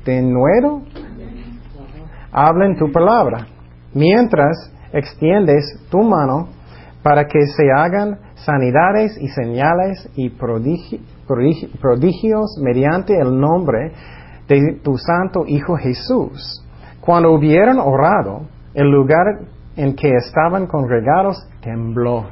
de 0.03 0.21
nuevo 0.21 0.83
hablen 2.31 2.77
tu 2.77 2.91
palabra, 2.91 3.47
mientras 3.93 4.71
extiendes 4.93 5.87
tu 5.89 6.03
mano 6.03 6.49
para 7.07 7.25
que 7.25 7.39
se 7.55 7.71
hagan 7.71 8.19
sanidades 8.35 9.17
y 9.17 9.29
señales 9.29 10.09
y 10.17 10.29
prodigios 10.29 10.99
mediante 12.61 13.17
el 13.17 13.39
nombre 13.39 13.93
de 14.45 14.81
tu 14.83 14.97
santo 14.97 15.45
Hijo 15.47 15.77
Jesús. 15.77 16.65
Cuando 16.99 17.31
hubieron 17.31 17.79
orado, 17.79 18.41
el 18.73 18.91
lugar 18.91 19.39
en 19.77 19.95
que 19.95 20.15
estaban 20.15 20.67
congregados 20.67 21.47
tembló. 21.61 22.25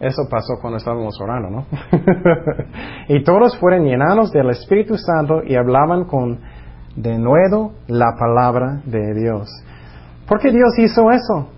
Eso 0.00 0.22
pasó 0.26 0.54
cuando 0.58 0.78
estábamos 0.78 1.20
orando, 1.20 1.50
¿no? 1.50 1.66
y 3.08 3.22
todos 3.24 3.58
fueron 3.58 3.84
llenados 3.84 4.32
del 4.32 4.48
Espíritu 4.48 4.96
Santo 4.96 5.42
y 5.46 5.54
hablaban 5.54 6.06
con 6.06 6.40
de 6.96 7.18
nuevo 7.18 7.74
la 7.88 8.16
palabra 8.18 8.80
de 8.86 9.12
Dios. 9.12 9.50
¿Por 10.26 10.40
qué 10.40 10.50
Dios 10.50 10.78
hizo 10.78 11.10
eso? 11.10 11.50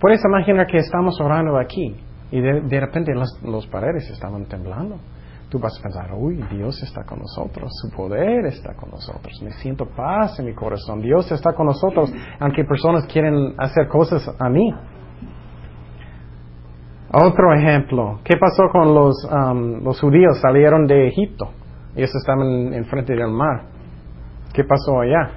Puedes 0.00 0.20
imaginar 0.24 0.66
que 0.66 0.78
estamos 0.78 1.20
orando 1.20 1.58
aquí 1.58 1.96
y 2.30 2.40
de, 2.40 2.80
repente 2.80 3.12
las 3.14 3.66
paredes 3.66 4.08
estaban 4.10 4.46
temblando. 4.46 4.96
Tú 5.48 5.58
vas 5.58 5.78
a 5.78 5.82
pensar, 5.82 6.12
uy, 6.14 6.44
Dios 6.50 6.80
está 6.82 7.04
con 7.04 7.20
nosotros, 7.20 7.70
su 7.80 7.96
poder 7.96 8.44
está 8.46 8.74
con 8.74 8.90
nosotros, 8.90 9.40
me 9.42 9.50
siento 9.52 9.86
paz 9.86 10.38
en 10.38 10.44
mi 10.44 10.54
corazón, 10.54 11.00
Dios 11.00 11.32
está 11.32 11.54
con 11.54 11.66
nosotros, 11.66 12.12
aunque 12.38 12.64
personas 12.64 13.06
quieren 13.06 13.54
hacer 13.56 13.88
cosas 13.88 14.30
a 14.38 14.48
mí. 14.50 14.70
Otro 17.10 17.54
ejemplo, 17.54 18.20
¿qué 18.22 18.36
pasó 18.36 18.64
con 18.70 18.94
los, 18.94 19.16
um, 19.24 19.82
los 19.82 19.98
judíos? 19.98 20.38
Salieron 20.42 20.86
de 20.86 21.08
Egipto, 21.08 21.48
ellos 21.96 22.14
estaban 22.14 22.74
enfrente 22.74 23.14
del 23.14 23.30
mar. 23.30 23.62
¿Qué 24.52 24.64
pasó 24.64 25.00
allá? 25.00 25.30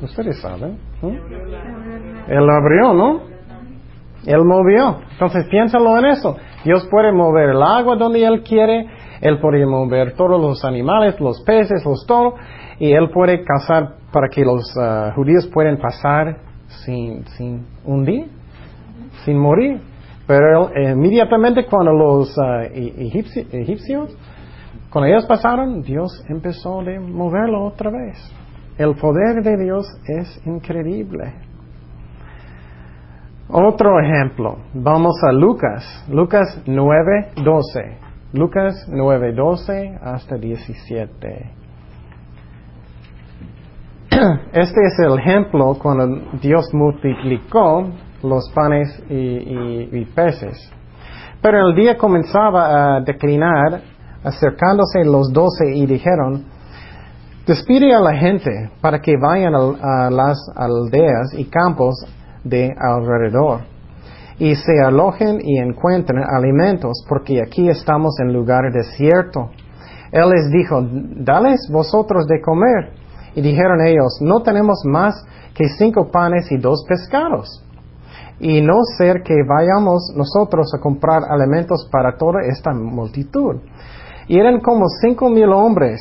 Ustedes 0.00 0.40
saben. 0.40 0.78
Él 2.28 2.48
abrió, 2.48 2.92
¿no? 2.94 3.20
Él 4.26 4.44
movió. 4.44 5.00
Entonces 5.12 5.46
piénsalo 5.48 5.98
en 5.98 6.06
eso. 6.06 6.36
Dios 6.64 6.86
puede 6.90 7.12
mover 7.12 7.50
el 7.50 7.62
agua 7.62 7.96
donde 7.96 8.24
Él 8.24 8.42
quiere. 8.42 8.86
Él 9.20 9.38
puede 9.40 9.66
mover 9.66 10.14
todos 10.14 10.40
los 10.40 10.64
animales, 10.64 11.18
los 11.20 11.42
peces, 11.42 11.84
los 11.84 12.06
toros. 12.06 12.34
Y 12.78 12.92
Él 12.92 13.10
puede 13.10 13.44
cazar 13.44 13.96
para 14.12 14.28
que 14.28 14.44
los 14.44 14.62
uh, 14.76 15.12
judíos 15.14 15.48
puedan 15.52 15.78
pasar 15.78 16.36
sin, 16.84 17.24
sin 17.26 17.66
hundir, 17.84 18.26
sin 19.24 19.38
morir. 19.38 19.80
Pero 20.26 20.70
inmediatamente 20.74 21.66
cuando 21.66 21.92
los 21.92 22.36
uh, 22.38 22.72
egipcios, 22.72 24.16
cuando 24.90 25.08
ellos 25.08 25.26
pasaron, 25.26 25.82
Dios 25.82 26.24
empezó 26.28 26.80
a 26.80 27.00
moverlo 27.00 27.64
otra 27.64 27.90
vez. 27.90 28.18
El 28.78 28.94
poder 28.94 29.42
de 29.42 29.64
Dios 29.64 29.86
es 30.06 30.46
increíble. 30.46 31.51
Otro 33.54 34.00
ejemplo, 34.00 34.56
vamos 34.72 35.12
a 35.28 35.30
Lucas, 35.30 36.06
Lucas 36.08 36.62
9:12. 36.64 37.98
Lucas 38.32 38.88
9:12 38.90 39.98
hasta 40.02 40.36
17. 40.36 41.50
este 44.54 44.80
es 44.86 44.98
el 45.00 45.18
ejemplo 45.18 45.76
cuando 45.82 46.06
Dios 46.40 46.72
multiplicó 46.72 47.90
los 48.22 48.50
panes 48.54 48.88
y, 49.10 50.02
peces. 50.14 50.72
Pero 51.42 51.68
el 51.68 51.74
día 51.74 51.98
comenzaba 51.98 52.96
a 52.96 53.00
declinar, 53.02 53.82
acercándose 54.24 55.04
los 55.04 55.30
doce 55.30 55.74
y 55.74 55.84
dijeron, 55.84 56.46
despide 57.46 57.94
a 57.94 58.00
la 58.00 58.14
gente 58.14 58.70
para 58.80 58.98
que 58.98 59.14
vayan 59.18 59.54
a 59.54 60.08
las 60.10 60.38
aldeas 60.56 61.34
y 61.36 61.44
campos 61.44 62.06
de 62.44 62.74
alrededor 62.78 63.72
y 64.42 64.56
se 64.56 64.80
alojen 64.84 65.38
y 65.40 65.58
encuentren 65.58 66.24
alimentos, 66.24 67.04
porque 67.08 67.40
aquí 67.40 67.68
estamos 67.68 68.18
en 68.20 68.32
lugar 68.32 68.72
desierto. 68.72 69.50
Él 70.10 70.28
les 70.30 70.50
dijo, 70.50 70.82
dales 70.82 71.68
vosotros 71.70 72.26
de 72.26 72.40
comer. 72.40 72.92
Y 73.36 73.40
dijeron 73.40 73.80
ellos, 73.80 74.18
no 74.20 74.42
tenemos 74.42 74.82
más 74.84 75.14
que 75.54 75.68
cinco 75.78 76.10
panes 76.10 76.50
y 76.50 76.58
dos 76.58 76.84
pescados. 76.88 77.64
Y 78.40 78.60
no 78.60 78.74
ser 78.98 79.22
que 79.22 79.34
vayamos 79.46 80.12
nosotros 80.16 80.74
a 80.74 80.80
comprar 80.80 81.22
alimentos 81.30 81.88
para 81.92 82.16
toda 82.16 82.40
esta 82.42 82.74
multitud. 82.74 83.60
Y 84.26 84.40
eran 84.40 84.60
como 84.60 84.86
cinco 85.00 85.30
mil 85.30 85.52
hombres. 85.52 86.00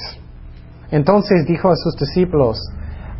Entonces 0.89 1.45
dijo 1.45 1.69
a 1.69 1.75
sus 1.75 1.95
discípulos, 1.95 2.60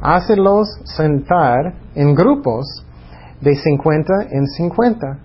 hácelos 0.01 0.67
sentar 0.84 1.75
en 1.93 2.15
grupos 2.15 2.86
de 3.41 3.56
cincuenta 3.56 4.13
en 4.30 4.45
cincuenta. 4.47 5.19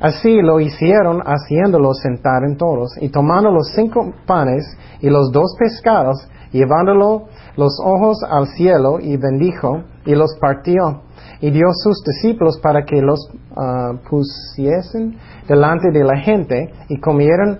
Así 0.00 0.42
lo 0.42 0.58
hicieron 0.60 1.20
haciéndolos 1.20 2.00
sentar 2.00 2.42
en 2.44 2.56
todos, 2.56 2.90
y 3.00 3.08
tomando 3.08 3.50
los 3.50 3.72
cinco 3.74 4.12
panes 4.26 4.64
y 5.00 5.08
los 5.08 5.30
dos 5.30 5.54
pescados, 5.58 6.28
llevándolo 6.50 7.26
los 7.56 7.78
ojos 7.84 8.18
al 8.28 8.48
cielo, 8.48 8.98
y 9.00 9.16
bendijo, 9.16 9.84
y 10.04 10.14
los 10.14 10.36
partió, 10.40 11.02
y 11.40 11.50
dio 11.50 11.66
sus 11.72 12.02
discípulos 12.04 12.58
para 12.60 12.84
que 12.84 13.00
los 13.00 13.30
ah, 13.56 13.92
pusiesen 14.10 15.16
delante 15.46 15.90
de 15.92 16.04
la 16.04 16.18
gente, 16.18 16.72
y 16.88 16.98
comieron 16.98 17.58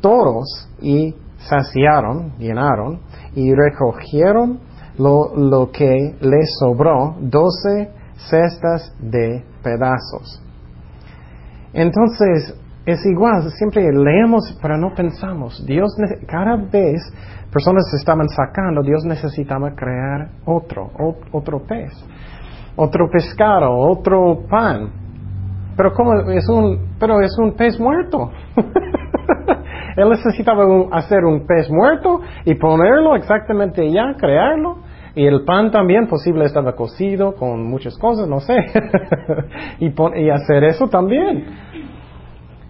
todos, 0.00 0.68
y 0.80 1.14
saciaron, 1.38 2.38
llenaron, 2.38 3.00
y 3.34 3.52
recogieron 3.52 4.60
lo, 4.98 5.34
lo 5.34 5.72
que 5.72 6.14
les 6.20 6.58
sobró, 6.60 7.16
doce 7.20 7.90
cestas 8.28 8.94
de 9.00 9.44
pedazos. 9.62 10.42
Entonces, 11.72 12.54
es 12.84 13.06
igual, 13.06 13.48
siempre 13.52 13.82
leemos 13.92 14.58
pero 14.60 14.76
no 14.76 14.94
pensamos. 14.94 15.64
Dios, 15.64 15.94
cada 16.26 16.56
vez 16.56 17.00
personas 17.52 17.84
estaban 17.94 18.28
sacando, 18.28 18.82
Dios 18.82 19.04
necesitaba 19.04 19.70
crear 19.74 20.30
otro, 20.44 20.90
otro 21.32 21.60
pez, 21.60 21.92
otro 22.76 23.08
pescado, 23.10 23.70
otro 23.70 24.44
pan. 24.48 24.90
Pero 25.76 25.92
como 25.94 26.30
es 26.30 26.48
un, 26.48 26.96
pero 26.98 27.20
es 27.20 27.36
un 27.38 27.54
pez 27.54 27.78
muerto. 27.78 28.30
Él 29.96 30.08
necesitaba 30.08 30.64
hacer 30.92 31.24
un 31.24 31.46
pez 31.46 31.70
muerto 31.70 32.20
y 32.44 32.54
ponerlo 32.54 33.14
exactamente 33.14 33.90
ya, 33.90 34.14
crearlo. 34.18 34.78
Y 35.14 35.26
el 35.26 35.44
pan 35.44 35.70
también 35.70 36.06
posible 36.06 36.46
estaba 36.46 36.74
cocido 36.74 37.34
con 37.34 37.68
muchas 37.68 37.98
cosas, 37.98 38.26
no 38.28 38.40
sé. 38.40 38.56
y, 39.80 39.88
y, 39.88 40.30
hacer 40.30 40.64
eso 40.64 40.88
también. 40.88 41.44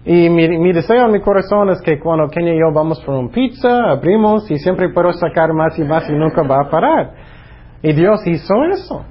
Y 0.05 0.29
mi, 0.29 0.73
deseo 0.73 1.05
en 1.05 1.13
mi 1.13 1.21
corazón 1.21 1.69
es 1.69 1.81
que 1.81 1.97
cuando 1.97 2.27
Kenia 2.27 2.53
y 2.53 2.59
yo 2.59 2.73
vamos 2.73 3.01
por 3.05 3.15
un 3.15 3.29
pizza, 3.29 3.91
abrimos 3.91 4.51
y 4.51 4.57
siempre 4.57 4.89
puedo 4.89 5.13
sacar 5.13 5.53
más 5.53 5.79
y 5.79 5.83
más 5.83 6.09
y 6.09 6.13
nunca 6.13 6.43
va 6.43 6.63
a 6.63 6.69
parar. 6.69 7.11
Y 7.81 7.93
Dios 7.93 8.19
hizo 8.27 8.53
eso. 8.65 9.05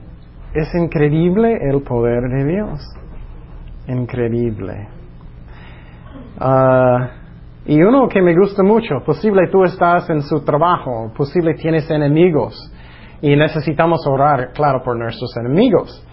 Es 0.52 0.74
increíble 0.74 1.56
el 1.70 1.80
poder 1.82 2.28
de 2.28 2.44
Dios. 2.44 2.80
Increíble. 3.88 4.88
Ah, 6.38 7.08
y 7.64 7.80
uno 7.80 8.08
que 8.08 8.20
me 8.20 8.36
gusta 8.36 8.62
mucho, 8.62 9.02
posible 9.06 9.48
tú 9.50 9.64
estás 9.64 10.10
en 10.10 10.20
su 10.20 10.44
trabajo, 10.44 11.10
posible 11.16 11.54
tienes 11.54 11.90
enemigos 11.90 12.71
y 13.22 13.36
necesitamos 13.36 14.04
orar, 14.06 14.50
claro, 14.52 14.82
por 14.82 14.98
nuestros 14.98 15.34
enemigos. 15.36 16.04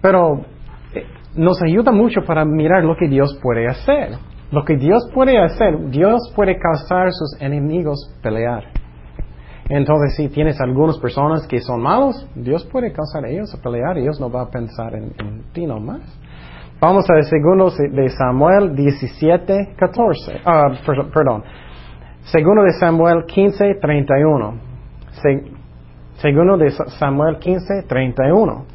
Pero 0.00 0.40
eh, 0.94 1.04
nos 1.34 1.60
ayuda 1.60 1.90
mucho 1.90 2.22
para 2.24 2.44
mirar 2.44 2.84
lo 2.84 2.96
que 2.96 3.08
Dios 3.08 3.38
puede 3.42 3.66
hacer. 3.66 4.12
Lo 4.52 4.64
que 4.64 4.76
Dios 4.76 5.08
puede 5.12 5.38
hacer, 5.38 5.90
Dios 5.90 6.32
puede 6.34 6.56
causar 6.58 7.08
a 7.08 7.12
sus 7.12 7.40
enemigos 7.40 8.16
pelear. 8.22 8.64
Entonces, 9.68 10.16
si 10.16 10.28
tienes 10.28 10.60
algunas 10.60 10.98
personas 10.98 11.46
que 11.46 11.60
son 11.60 11.80
malos, 11.80 12.28
Dios 12.34 12.66
puede 12.72 12.92
causar 12.92 13.24
a 13.24 13.28
ellos 13.28 13.54
a 13.54 13.62
pelear 13.62 13.96
Dios 13.96 14.20
no 14.20 14.28
va 14.28 14.42
a 14.42 14.50
pensar 14.50 14.94
en, 14.94 15.12
ti 15.52 15.66
nomás. 15.66 16.02
Vamos 16.80 17.04
a 17.10 17.22
segundo 17.22 17.70
de 17.70 18.08
Samuel 18.08 18.74
17, 18.74 19.74
14. 19.76 20.40
Ah, 20.44 20.72
perdón. 20.84 21.44
Segundo 22.22 22.62
de 22.62 22.72
Samuel 22.72 23.24
15, 23.26 23.74
31. 23.80 24.54
Segundo 26.20 26.58
de 26.58 26.70
Samuel 26.70 27.38
15, 27.38 27.84
31. 27.88 28.66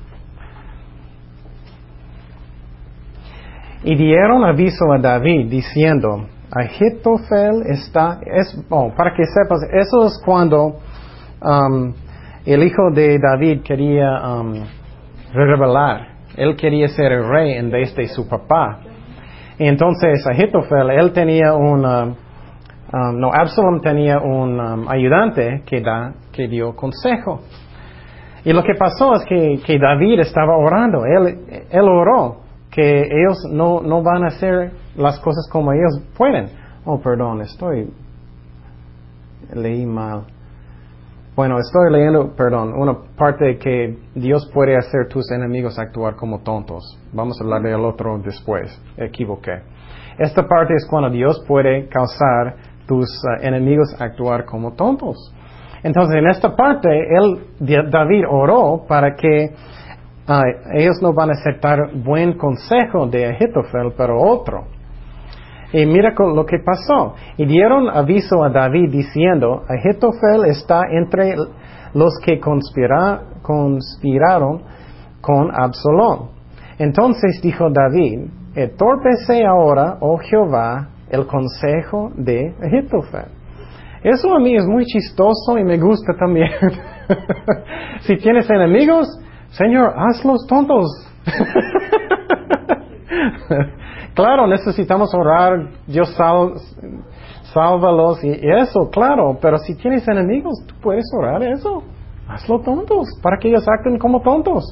Y 3.84 3.96
dieron 3.96 4.44
aviso 4.44 4.92
a 4.92 4.98
David 4.98 5.48
diciendo, 5.48 6.26
Ahitofel 6.52 7.62
está, 7.68 8.20
es, 8.26 8.60
oh, 8.70 8.92
para 8.98 9.14
que 9.14 9.26
sepas, 9.26 9.60
eso 9.72 10.08
es 10.08 10.20
cuando 10.26 10.80
um, 11.40 11.94
el 12.46 12.64
hijo 12.64 12.90
de 12.92 13.20
David 13.20 13.62
quería 13.62 14.22
um, 14.28 14.64
revelar, 15.32 16.16
él 16.36 16.56
quería 16.56 16.88
ser 16.88 17.12
el 17.12 17.30
rey 17.30 17.52
en 17.52 17.70
vez 17.70 17.96
de 17.96 18.08
su 18.08 18.28
papá. 18.28 18.80
entonces 19.60 20.26
Ahitofel, 20.26 20.90
él 20.90 21.14
tenía 21.14 21.54
un, 21.54 22.16
Um, 22.94 23.20
no, 23.20 23.32
Absalom 23.34 23.82
tenía 23.82 24.20
un 24.20 24.60
um, 24.60 24.90
ayudante 24.90 25.64
que, 25.66 25.82
da, 25.82 26.14
que 26.32 26.48
dio 26.48 26.76
consejo. 26.76 27.42
Y 28.44 28.54
lo 28.54 28.64
que 28.64 28.76
pasó 28.76 29.16
es 29.16 29.26
que, 29.26 29.60
que 29.66 29.80
David 29.80 30.20
estaba 30.20 30.56
orando. 30.56 31.04
Él, 31.06 31.66
él 31.72 31.82
oró 31.82 32.42
que 32.70 33.02
ellos 33.02 33.38
no, 33.52 33.82
no 33.82 34.04
van 34.04 34.24
a 34.24 34.28
hacer 34.28 34.72
las 34.96 35.20
cosas 35.20 35.50
como 35.52 35.72
ellos 35.72 36.02
pueden. 36.16 36.50
Oh, 36.86 37.00
perdón, 37.00 37.42
estoy. 37.42 37.92
Leí 39.54 39.86
mal. 39.86 40.26
Bueno, 41.36 41.58
estoy 41.58 41.92
leyendo, 41.92 42.34
perdón, 42.36 42.74
una 42.74 42.96
parte 43.18 43.58
que 43.58 43.98
Dios 44.14 44.50
puede 44.54 44.78
hacer 44.78 45.08
tus 45.10 45.30
enemigos 45.32 45.78
actuar 45.78 46.16
como 46.16 46.40
tontos. 46.40 46.98
Vamos 47.12 47.40
a 47.40 47.44
hablar 47.44 47.62
del 47.62 47.84
otro 47.84 48.20
después. 48.20 48.80
Equivoqué. 48.96 49.62
Esta 50.18 50.48
parte 50.48 50.76
es 50.76 50.88
cuando 50.90 51.10
Dios 51.10 51.44
puede 51.46 51.90
causar 51.90 52.56
tus 52.88 53.08
eh, 53.10 53.48
enemigos 53.48 53.96
actuar 54.00 54.46
como 54.46 54.74
tontos. 54.74 55.34
Entonces, 55.84 56.16
en 56.18 56.28
esta 56.28 56.56
parte, 56.56 56.90
él, 56.90 57.90
David 57.92 58.24
oró 58.30 58.86
para 58.88 59.16
que 59.16 59.52
ah, 60.28 60.44
ellos 60.74 61.00
no 61.02 61.14
van 61.14 61.30
a 61.30 61.34
aceptar 61.34 61.94
buen 61.94 62.38
consejo 62.38 63.08
de 63.08 63.26
Ahitofel, 63.28 63.94
pero 63.96 64.20
otro. 64.20 64.66
Y 65.72 65.86
mira 65.86 66.14
lo 66.18 66.46
que 66.46 66.58
pasó. 66.60 67.16
Y 67.38 67.46
dieron 67.46 67.90
aviso 67.90 68.44
a 68.44 68.50
David 68.50 68.92
diciendo, 68.92 69.64
Ahitofel 69.68 70.46
está 70.46 70.84
entre 70.90 71.36
los 71.94 72.14
que 72.24 72.40
conspira, 72.40 73.22
conspiraron 73.42 74.64
con 75.22 75.52
Absalón. 75.54 76.30
Entonces 76.78 77.40
dijo 77.42 77.70
David, 77.70 78.30
Etorpece 78.56 79.46
ahora, 79.46 79.98
oh 80.00 80.18
Jehová, 80.18 80.90
el 81.16 81.28
consejo 81.28 82.12
de 82.16 82.56
Ahitofel. 82.62 83.26
Eso 84.04 84.36
a 84.36 84.40
mí 84.40 84.56
es 84.56 84.68
muy 84.68 84.86
chistoso 84.86 85.58
y 85.58 85.64
me 85.64 85.80
gusta 85.80 86.14
también. 86.14 86.52
si 88.02 88.18
tienes 88.18 88.48
enemigos, 88.50 89.08
Señor, 89.50 89.94
hazlos 89.98 90.46
tontos. 90.48 90.86
claro, 94.14 94.48
necesitamos 94.48 95.14
orar, 95.16 95.70
Dios 95.88 96.14
sal, 96.16 96.54
sálvalos 97.54 98.24
y, 98.24 98.40
eso, 98.44 98.90
claro, 98.92 99.40
pero 99.42 99.58
si 99.58 99.76
tienes 99.76 100.08
enemigos, 100.08 100.54
tú 100.68 100.76
puedes 100.82 101.06
orar 101.18 101.42
eso. 101.42 101.82
Hazlo 102.28 102.60
tontos, 102.60 103.08
para 103.22 103.38
que 103.38 103.50
ellos 103.50 103.66
acten 103.68 103.98
como 103.98 104.22
tontos. 104.22 104.64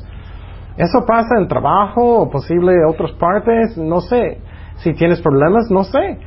Eso 0.75 1.05
pasa 1.07 1.39
en 1.39 1.47
trabajo 1.47 2.21
o 2.21 2.29
posible 2.29 2.73
en 2.73 2.85
otras 2.85 3.11
partes, 3.13 3.77
no 3.77 4.01
sé. 4.01 4.39
Si 4.77 4.93
tienes 4.93 5.21
problemas, 5.21 5.69
no 5.69 5.83
sé. 5.83 6.17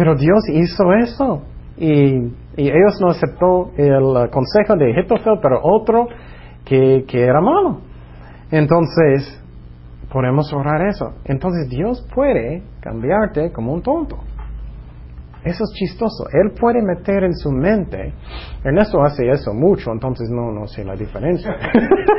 Pero 0.00 0.14
Dios 0.14 0.48
hizo 0.48 0.94
eso. 0.94 1.42
Y, 1.76 2.32
ellos 2.56 2.98
no 3.02 3.08
aceptó 3.08 3.70
el 3.76 4.30
consejo 4.30 4.74
de 4.76 4.92
Hitofel, 4.92 5.38
pero 5.42 5.60
otro 5.62 6.08
que, 6.64 7.04
que 7.06 7.22
era 7.22 7.42
malo. 7.42 7.80
Entonces, 8.50 9.38
podemos 10.10 10.50
orar 10.54 10.88
eso. 10.88 11.16
Entonces 11.26 11.68
Dios 11.68 12.02
puede 12.14 12.62
cambiarte 12.80 13.52
como 13.52 13.74
un 13.74 13.82
tonto. 13.82 14.16
Eso 15.44 15.64
es 15.64 15.70
chistoso. 15.74 16.24
Él 16.32 16.52
puede 16.58 16.80
meter 16.82 17.22
en 17.24 17.34
su 17.34 17.50
mente. 17.52 18.14
Ernesto 18.64 19.02
hace 19.02 19.28
eso 19.28 19.52
mucho, 19.52 19.92
entonces 19.92 20.30
no, 20.30 20.50
no 20.50 20.66
sé 20.66 20.82
la 20.82 20.96
diferencia. 20.96 21.54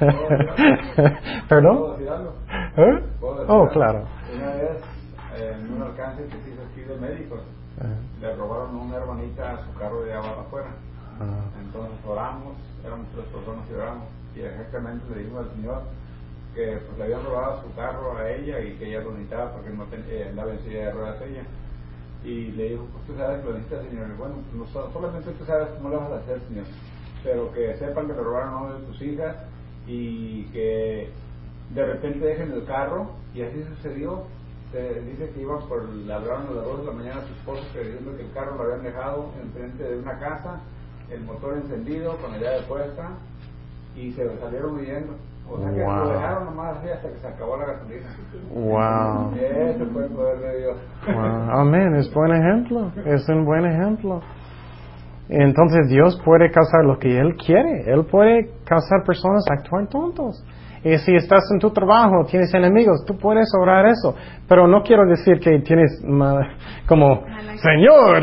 ¿Perdón? 1.48 1.78
¿Eh? 2.76 3.02
¿Puedo 3.20 3.34
decir 3.40 3.50
Oh, 3.50 3.68
claro. 3.68 4.04
Una 4.34 4.54
vez, 4.54 4.82
alcance 5.94 6.24
que 6.24 6.30
se 6.42 6.50
hizo 6.50 6.62
aquí 6.70 6.80
de 6.82 6.96
médicos, 6.98 7.40
Ajá. 7.78 7.88
le 8.20 8.36
robaron 8.36 8.74
a 8.74 8.82
una 8.82 8.96
hermanita 8.96 9.64
su 9.64 9.78
carro 9.78 10.02
de 10.02 10.12
agua 10.12 10.40
afuera. 10.46 10.70
Ah, 11.20 11.46
Entonces 11.62 11.94
oramos, 12.06 12.54
éramos 12.84 13.06
tres 13.14 13.26
personas 13.26 13.64
y 13.70 13.74
oramos, 13.74 14.04
y 14.34 14.40
exactamente 14.40 15.04
le 15.14 15.20
dijimos 15.22 15.46
al 15.46 15.52
Señor 15.54 15.82
que 16.54 16.78
pues, 16.86 16.98
le 16.98 17.04
habían 17.04 17.24
robado 17.24 17.62
su 17.62 17.74
carro 17.74 18.16
a 18.16 18.30
ella 18.30 18.60
y 18.60 18.72
que 18.76 18.88
ella 18.88 19.00
lo 19.02 19.10
necesitaba 19.12 19.52
porque 19.52 19.70
no 19.70 19.84
ten- 19.86 20.04
andaba 20.30 20.52
en 20.52 20.60
silla 20.60 20.86
de 20.86 20.90
ruedas 20.92 21.22
ella. 21.22 21.42
Y 22.24 22.52
le 22.52 22.70
dijo, 22.70 22.86
pues 22.92 23.06
tú 23.06 23.16
sabes 23.18 23.40
que 23.42 23.46
lo 23.48 23.54
necesitas, 23.54 23.84
Señor. 23.86 24.08
Y 24.08 24.16
bueno, 24.18 24.34
pues, 24.36 24.54
no 24.54 24.66
so- 24.72 24.90
solamente 24.92 25.30
tú 25.32 25.44
sabes 25.44 25.68
cómo 25.76 25.88
lo 25.90 26.00
vas 26.00 26.10
a 26.12 26.16
hacer, 26.18 26.40
Señor. 26.48 26.64
Pero 27.22 27.52
que 27.52 27.76
sepan 27.76 28.06
que 28.06 28.12
le 28.14 28.22
robaron 28.22 28.54
a 28.54 28.56
una 28.62 28.74
de 28.74 28.86
tus 28.86 29.02
hijas 29.02 29.36
y 29.86 30.44
que 30.46 31.10
de 31.74 31.86
repente 31.86 32.24
dejen 32.24 32.52
el 32.52 32.64
carro. 32.64 33.10
Y 33.34 33.42
así 33.42 33.62
sucedió. 33.76 34.22
Se 34.74 35.00
dice 35.02 35.30
que 35.30 35.40
iban 35.40 35.60
por, 35.68 35.82
hablaron 35.82 36.48
a 36.48 36.50
las 36.50 36.64
2 36.64 36.78
de 36.80 36.84
la 36.86 36.92
mañana 36.92 37.20
a 37.20 37.26
su 37.28 37.32
esposo 37.32 37.62
diciendo 37.78 38.10
que 38.16 38.24
el 38.24 38.32
carro 38.32 38.56
lo 38.56 38.64
habían 38.64 38.82
dejado 38.82 39.30
enfrente 39.40 39.84
de 39.84 39.98
una 40.00 40.18
casa, 40.18 40.60
el 41.12 41.22
motor 41.22 41.54
encendido, 41.58 42.16
con 42.16 42.32
la 42.32 42.38
llave 42.38 42.62
puesta, 42.66 43.10
y 43.94 44.10
se 44.10 44.36
salieron 44.40 44.74
huyendo. 44.74 45.14
O 45.48 45.60
sea 45.60 45.70
que 45.70 45.80
Wow. 45.80 45.96
lo 45.96 46.08
dejaron 46.08 46.44
nomás 46.46 46.76
así 46.78 46.88
hasta 46.88 47.08
que 47.08 47.18
se 47.20 47.28
acabó 47.28 47.56
la 47.56 47.66
gasolina. 47.66 48.06
wow. 48.52 49.34
Ese 49.36 49.84
fue 49.86 50.06
el 50.06 50.10
poder 50.10 50.38
de 50.40 50.58
Dios. 50.58 50.76
Wow. 51.06 51.50
Amén, 51.60 51.94
es 51.94 52.12
buen 52.12 52.32
ejemplo, 52.32 52.90
es 53.04 53.28
un 53.28 53.44
buen 53.44 53.66
ejemplo. 53.66 54.22
Entonces 55.28 55.88
Dios 55.88 56.20
puede 56.24 56.50
causar 56.50 56.84
lo 56.84 56.98
que 56.98 57.16
Él 57.16 57.36
quiere, 57.36 57.88
Él 57.92 58.04
puede 58.06 58.50
causar 58.64 59.04
personas 59.06 59.44
a 59.50 59.54
actuar 59.54 59.86
tontos. 59.86 60.44
Y 60.84 60.98
si 60.98 61.14
estás 61.14 61.42
en 61.50 61.58
tu 61.58 61.70
trabajo, 61.70 62.26
tienes 62.26 62.52
enemigos, 62.52 63.04
tú 63.06 63.16
puedes 63.16 63.48
orar 63.58 63.86
eso. 63.86 64.14
Pero 64.46 64.68
no 64.68 64.82
quiero 64.82 65.06
decir 65.06 65.40
que 65.40 65.58
tienes 65.60 66.04
como, 66.86 67.24
Señor, 67.56 68.22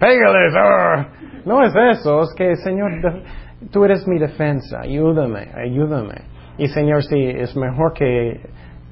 pégales. 0.00 0.54
ah". 0.58 1.06
No 1.44 1.62
es 1.62 1.72
eso, 1.76 2.22
es 2.22 2.34
que 2.36 2.56
Señor, 2.56 2.90
tú 3.70 3.84
eres 3.84 4.08
mi 4.08 4.18
defensa, 4.18 4.80
ayúdame, 4.80 5.48
ayúdame. 5.54 6.14
Y 6.58 6.66
Señor, 6.68 7.04
si 7.04 7.22
es 7.22 7.56
mejor 7.56 7.92
que 7.92 8.40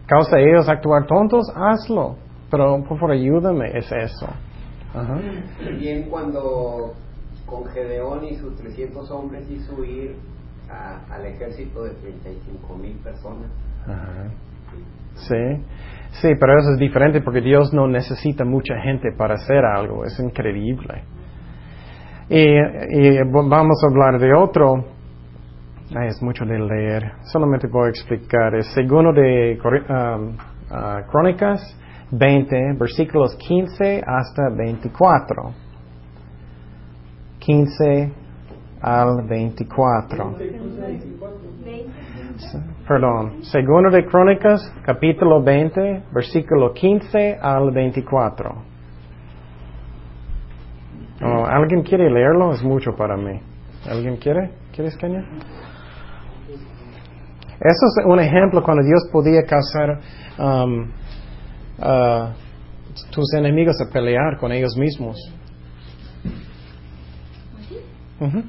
causa 0.07 0.37
a 0.37 0.41
ellos 0.41 0.69
actuar 0.69 1.07
tontos, 1.07 1.51
hazlo. 1.57 2.17
Pero 2.51 2.85
por 2.85 2.99
favor, 2.99 3.13
ayúdame, 3.13 3.77
es 3.77 3.91
eso. 3.91 4.27
Ajá. 4.95 5.19
Bien 5.79 6.09
cuando 6.11 6.93
con 7.47 7.65
Gedeón 7.67 8.25
y 8.27 8.37
sus 8.37 8.55
300 8.57 9.11
hombres 9.11 9.51
hizo 9.51 9.75
huir 9.75 10.17
a- 10.73 11.15
al 11.15 11.27
ejército 11.27 11.85
de 11.85 11.91
35 11.91 12.75
mil 12.77 12.97
personas. 12.99 13.51
Ajá. 13.87 14.31
Sí, 15.15 15.65
sí, 16.21 16.29
pero 16.41 16.59
eso 16.59 16.71
es 16.73 16.79
diferente 16.79 17.21
porque 17.21 17.41
Dios 17.41 17.73
no 17.73 17.87
necesita 17.87 18.45
mucha 18.45 18.75
gente 18.81 19.11
para 19.17 19.35
hacer 19.35 19.65
algo, 19.65 20.05
es 20.05 20.19
increíble. 20.19 21.05
Y, 22.29 22.39
y 22.41 23.19
vamos 23.31 23.79
a 23.85 23.87
hablar 23.91 24.19
de 24.19 24.33
otro, 24.35 24.85
Ay, 25.95 26.09
es 26.09 26.23
mucho 26.23 26.47
de 26.47 26.59
leer, 26.59 27.13
solamente 27.31 27.67
voy 27.67 27.89
a 27.89 27.91
explicar, 27.91 28.55
es 28.55 28.67
segundo 28.73 29.13
de 29.13 29.59
um, 29.61 30.37
ah, 30.71 31.03
Crónicas 31.11 31.61
20, 32.11 32.75
versículos 32.79 33.37
15 33.37 34.03
hasta 34.07 34.49
24. 34.57 35.53
15 37.41 38.13
al 38.83 39.27
24. 39.29 40.37
Perdón, 42.87 43.45
segundo 43.45 43.91
de 43.91 44.05
Crónicas, 44.05 44.61
capítulo 44.85 45.43
20, 45.43 46.03
versículo 46.13 46.73
15 46.73 47.39
al 47.41 47.71
24. 47.71 48.73
Oh, 51.25 51.47
¿Alguien 51.47 51.83
quiere 51.83 52.11
leerlo? 52.11 52.53
Es 52.53 52.63
mucho 52.65 52.97
para 52.97 53.17
mí. 53.17 53.41
¿Alguien 53.89 54.17
quiere? 54.17 54.51
¿Quieres, 54.75 54.97
Kenia? 54.97 55.21
Eso 57.61 57.87
es 57.87 58.05
un 58.05 58.19
ejemplo 58.19 58.61
cuando 58.65 58.83
Dios 58.83 59.09
podía 59.13 59.45
causar 59.45 60.01
um, 60.37 60.91
a 61.79 62.33
tus 63.13 63.33
enemigos 63.35 63.77
a 63.81 63.93
pelear 63.93 64.37
con 64.39 64.51
ellos 64.51 64.77
mismos. 64.77 65.17
Ujú. 68.19 68.43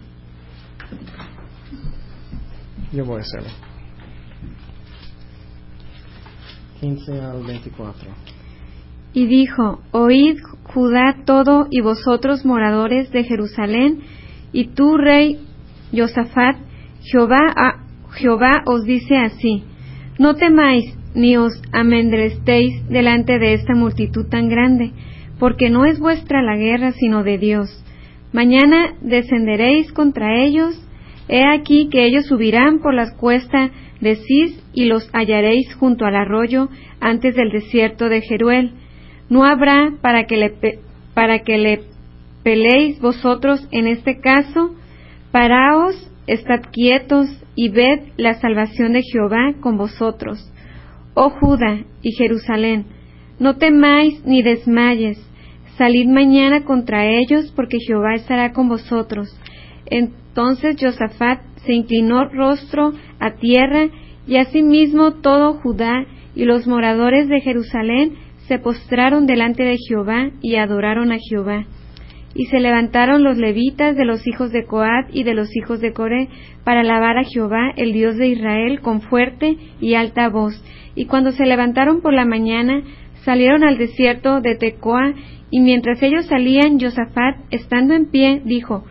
Yo 2.93 3.05
voy 3.05 3.17
a 3.17 3.21
hacerlo. 3.21 3.49
15 6.79 7.21
al 7.21 7.43
24. 7.45 8.09
Y 9.13 9.25
dijo, 9.27 9.81
Oíd 9.91 10.37
Judá 10.63 11.17
todo 11.25 11.67
y 11.69 11.81
vosotros 11.81 12.45
moradores 12.45 13.11
de 13.11 13.23
Jerusalén, 13.23 13.99
y 14.51 14.67
tú, 14.67 14.97
rey 14.97 15.39
Josafat, 15.95 16.57
Jehová, 17.03 17.39
a- 17.55 17.83
Jehová 18.13 18.51
os 18.65 18.83
dice 18.85 19.17
así, 19.17 19.63
no 20.19 20.35
temáis 20.35 20.85
ni 21.15 21.37
os 21.37 21.53
amedrestéis 21.71 22.87
delante 22.89 23.37
de 23.39 23.53
esta 23.53 23.75
multitud 23.75 24.25
tan 24.27 24.49
grande, 24.49 24.91
porque 25.39 25.69
no 25.69 25.85
es 25.85 25.99
vuestra 25.99 26.41
la 26.41 26.55
guerra 26.55 26.91
sino 26.93 27.23
de 27.23 27.37
Dios. 27.37 27.83
Mañana 28.31 28.95
descenderéis 29.01 29.91
contra 29.91 30.43
ellos, 30.43 30.79
he 31.27 31.45
aquí 31.45 31.89
que 31.89 32.05
ellos 32.05 32.25
subirán 32.25 32.79
por 32.79 32.93
las 32.93 33.13
cuestas 33.15 33.71
de 34.01 34.15
Cis 34.15 34.61
y 34.73 34.85
los 34.85 35.09
hallaréis 35.13 35.73
junto 35.75 36.05
al 36.05 36.15
arroyo 36.15 36.69
antes 36.99 37.35
del 37.35 37.49
desierto 37.49 38.09
de 38.09 38.21
Jeruel. 38.21 38.71
No 39.29 39.45
habrá 39.45 39.93
para 40.01 40.25
que 40.25 40.37
le, 40.37 40.49
pe- 40.49 40.79
para 41.13 41.39
que 41.39 41.57
le 41.57 41.81
peleéis 42.43 42.99
vosotros 42.99 43.67
en 43.71 43.87
este 43.87 44.19
caso, 44.19 44.75
paraos, 45.31 45.95
estad 46.27 46.61
quietos 46.71 47.27
y 47.55 47.69
ved 47.69 47.99
la 48.17 48.33
salvación 48.35 48.93
de 48.93 49.01
Jehová 49.03 49.53
con 49.61 49.77
vosotros. 49.77 50.51
Oh 51.13 51.29
Judá 51.29 51.85
y 52.01 52.11
Jerusalén, 52.13 52.85
no 53.39 53.57
temáis 53.57 54.23
ni 54.25 54.41
desmayes, 54.41 55.17
salid 55.77 56.07
mañana 56.07 56.65
contra 56.65 57.05
ellos, 57.05 57.51
porque 57.55 57.77
Jehová 57.79 58.15
estará 58.15 58.51
con 58.51 58.67
vosotros. 58.67 59.29
Entonces 60.33 60.77
Josafat 60.81 61.41
se 61.63 61.73
inclinó 61.73 62.25
rostro 62.25 62.91
a 63.19 63.35
tierra, 63.35 63.89
y 64.25 64.37
asimismo 64.37 65.21
todo 65.21 65.59
Judá 65.59 66.07
y 66.33 66.45
los 66.45 66.65
moradores 66.65 67.27
de 67.27 67.39
Jerusalén 67.39 68.13
se 68.47 68.57
postraron 68.57 69.27
delante 69.27 69.61
de 69.61 69.77
Jehová 69.77 70.31
y 70.41 70.55
adoraron 70.55 71.11
a 71.11 71.19
Jehová. 71.19 71.65
Y 72.33 72.45
se 72.45 72.59
levantaron 72.59 73.23
los 73.23 73.37
levitas 73.37 73.95
de 73.95 74.05
los 74.05 74.25
hijos 74.25 74.51
de 74.51 74.65
Coat 74.65 75.05
y 75.11 75.23
de 75.23 75.35
los 75.35 75.55
hijos 75.55 75.81
de 75.81 75.93
Coré 75.93 76.29
para 76.63 76.79
alabar 76.79 77.19
a 77.19 77.25
Jehová, 77.25 77.71
el 77.75 77.93
Dios 77.93 78.17
de 78.17 78.29
Israel, 78.29 78.81
con 78.81 79.01
fuerte 79.01 79.57
y 79.79 79.93
alta 79.93 80.29
voz. 80.29 80.59
Y 80.95 81.05
cuando 81.05 81.31
se 81.31 81.45
levantaron 81.45 82.01
por 82.01 82.11
la 82.11 82.25
mañana, 82.25 82.81
salieron 83.23 83.63
al 83.63 83.77
desierto 83.77 84.41
de 84.41 84.55
Tecoa, 84.55 85.13
y 85.51 85.61
mientras 85.61 86.01
ellos 86.01 86.25
salían, 86.25 86.79
Josafat, 86.79 87.35
estando 87.51 87.93
en 87.93 88.09
pie, 88.09 88.41
dijo, 88.43 88.83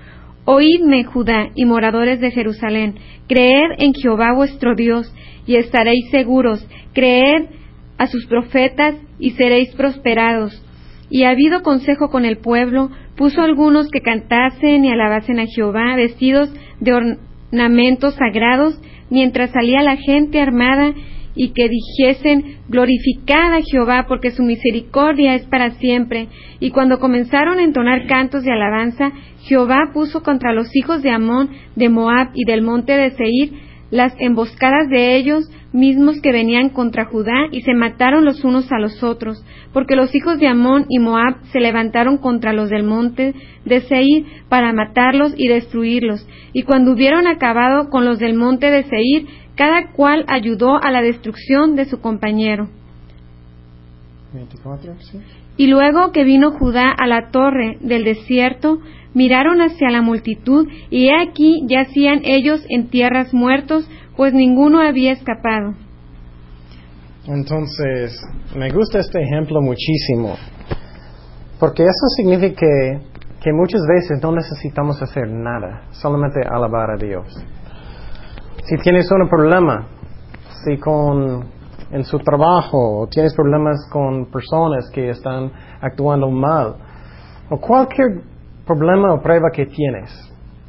Oídme, 0.44 1.04
Judá 1.04 1.50
y 1.54 1.64
moradores 1.64 2.20
de 2.20 2.30
Jerusalén, 2.32 2.96
creed 3.28 3.70
en 3.78 3.94
Jehová 3.94 4.32
vuestro 4.34 4.74
Dios, 4.74 5.12
y 5.46 5.56
estaréis 5.56 6.10
seguros, 6.10 6.66
creed 6.92 7.46
a 7.98 8.06
sus 8.08 8.26
profetas, 8.26 8.96
y 9.18 9.30
seréis 9.30 9.72
prosperados. 9.74 10.60
Y 11.10 11.24
habido 11.24 11.62
consejo 11.62 12.10
con 12.10 12.24
el 12.24 12.38
pueblo, 12.38 12.90
puso 13.16 13.42
algunos 13.42 13.88
que 13.88 14.00
cantasen 14.00 14.84
y 14.84 14.90
alabasen 14.90 15.38
a 15.38 15.46
Jehová, 15.46 15.94
vestidos 15.94 16.52
de 16.80 16.92
ornamentos 16.92 18.14
sagrados, 18.14 18.80
mientras 19.10 19.50
salía 19.50 19.82
la 19.82 19.96
gente 19.96 20.40
armada, 20.40 20.92
y 21.34 21.52
que 21.52 21.68
dijesen, 21.68 22.58
glorificad 22.68 23.54
a 23.54 23.62
Jehová, 23.62 24.06
porque 24.08 24.30
su 24.30 24.42
misericordia 24.42 25.34
es 25.34 25.42
para 25.44 25.70
siempre. 25.72 26.28
Y 26.60 26.70
cuando 26.70 26.98
comenzaron 26.98 27.58
a 27.58 27.64
entonar 27.64 28.06
cantos 28.06 28.44
de 28.44 28.52
alabanza, 28.52 29.12
Jehová 29.42 29.90
puso 29.92 30.22
contra 30.22 30.52
los 30.52 30.74
hijos 30.76 31.02
de 31.02 31.10
Amón, 31.10 31.50
de 31.76 31.88
Moab 31.88 32.30
y 32.34 32.44
del 32.44 32.62
monte 32.62 32.92
de 32.96 33.10
Seir, 33.12 33.52
las 33.90 34.14
emboscadas 34.18 34.88
de 34.88 35.16
ellos 35.16 35.50
mismos 35.72 36.20
que 36.20 36.32
venían 36.32 36.70
contra 36.70 37.04
Judá 37.04 37.48
y 37.50 37.62
se 37.62 37.74
mataron 37.74 38.24
los 38.24 38.44
unos 38.44 38.70
a 38.72 38.78
los 38.78 39.02
otros, 39.02 39.44
porque 39.72 39.96
los 39.96 40.14
hijos 40.14 40.38
de 40.38 40.48
Amón 40.48 40.86
y 40.88 40.98
Moab 40.98 41.36
se 41.52 41.60
levantaron 41.60 42.18
contra 42.18 42.52
los 42.52 42.70
del 42.70 42.84
monte 42.84 43.34
de 43.64 43.80
Seir 43.80 44.26
para 44.48 44.72
matarlos 44.72 45.34
y 45.36 45.48
destruirlos. 45.48 46.26
Y 46.52 46.62
cuando 46.62 46.92
hubieron 46.92 47.26
acabado 47.26 47.88
con 47.90 48.04
los 48.04 48.18
del 48.18 48.34
monte 48.34 48.70
de 48.70 48.84
Seir, 48.84 49.26
cada 49.54 49.92
cual 49.92 50.24
ayudó 50.28 50.82
a 50.82 50.90
la 50.90 51.02
destrucción 51.02 51.76
de 51.76 51.84
su 51.84 52.00
compañero. 52.00 52.68
24, 54.32 54.94
sí. 55.00 55.20
Y 55.56 55.66
luego 55.66 56.12
que 56.12 56.24
vino 56.24 56.52
Judá 56.52 56.90
a 56.90 57.06
la 57.06 57.30
torre 57.30 57.76
del 57.80 58.04
desierto, 58.04 58.78
miraron 59.12 59.60
hacia 59.60 59.90
la 59.90 60.00
multitud, 60.00 60.66
y 60.90 61.08
he 61.08 61.20
aquí 61.20 61.66
yacían 61.68 62.22
ellos 62.24 62.64
en 62.70 62.88
tierras 62.88 63.34
muertos, 63.34 63.88
pues 64.16 64.32
ninguno 64.32 64.80
había 64.80 65.12
escapado. 65.12 65.74
Entonces, 67.26 68.18
me 68.56 68.70
gusta 68.70 68.98
este 68.98 69.22
ejemplo 69.22 69.60
muchísimo, 69.60 70.36
porque 71.60 71.82
eso 71.82 72.08
significa 72.16 72.66
que 73.42 73.52
muchas 73.52 73.82
veces 73.86 74.22
no 74.22 74.32
necesitamos 74.32 75.02
hacer 75.02 75.28
nada, 75.28 75.88
solamente 75.90 76.40
alabar 76.48 76.90
a 76.92 76.96
Dios. 76.96 77.26
Si 78.64 78.76
tienes 78.78 79.10
un 79.10 79.28
problema, 79.28 79.86
si 80.64 80.78
con 80.78 81.62
en 81.90 82.04
su 82.04 82.18
trabajo, 82.18 83.00
o 83.00 83.06
tienes 83.06 83.34
problemas 83.34 83.76
con 83.92 84.30
personas 84.30 84.90
que 84.94 85.10
están 85.10 85.52
actuando 85.80 86.30
mal, 86.30 86.76
o 87.50 87.58
cualquier 87.58 88.22
problema 88.66 89.12
o 89.12 89.20
prueba 89.20 89.50
que 89.52 89.66
tienes, 89.66 90.10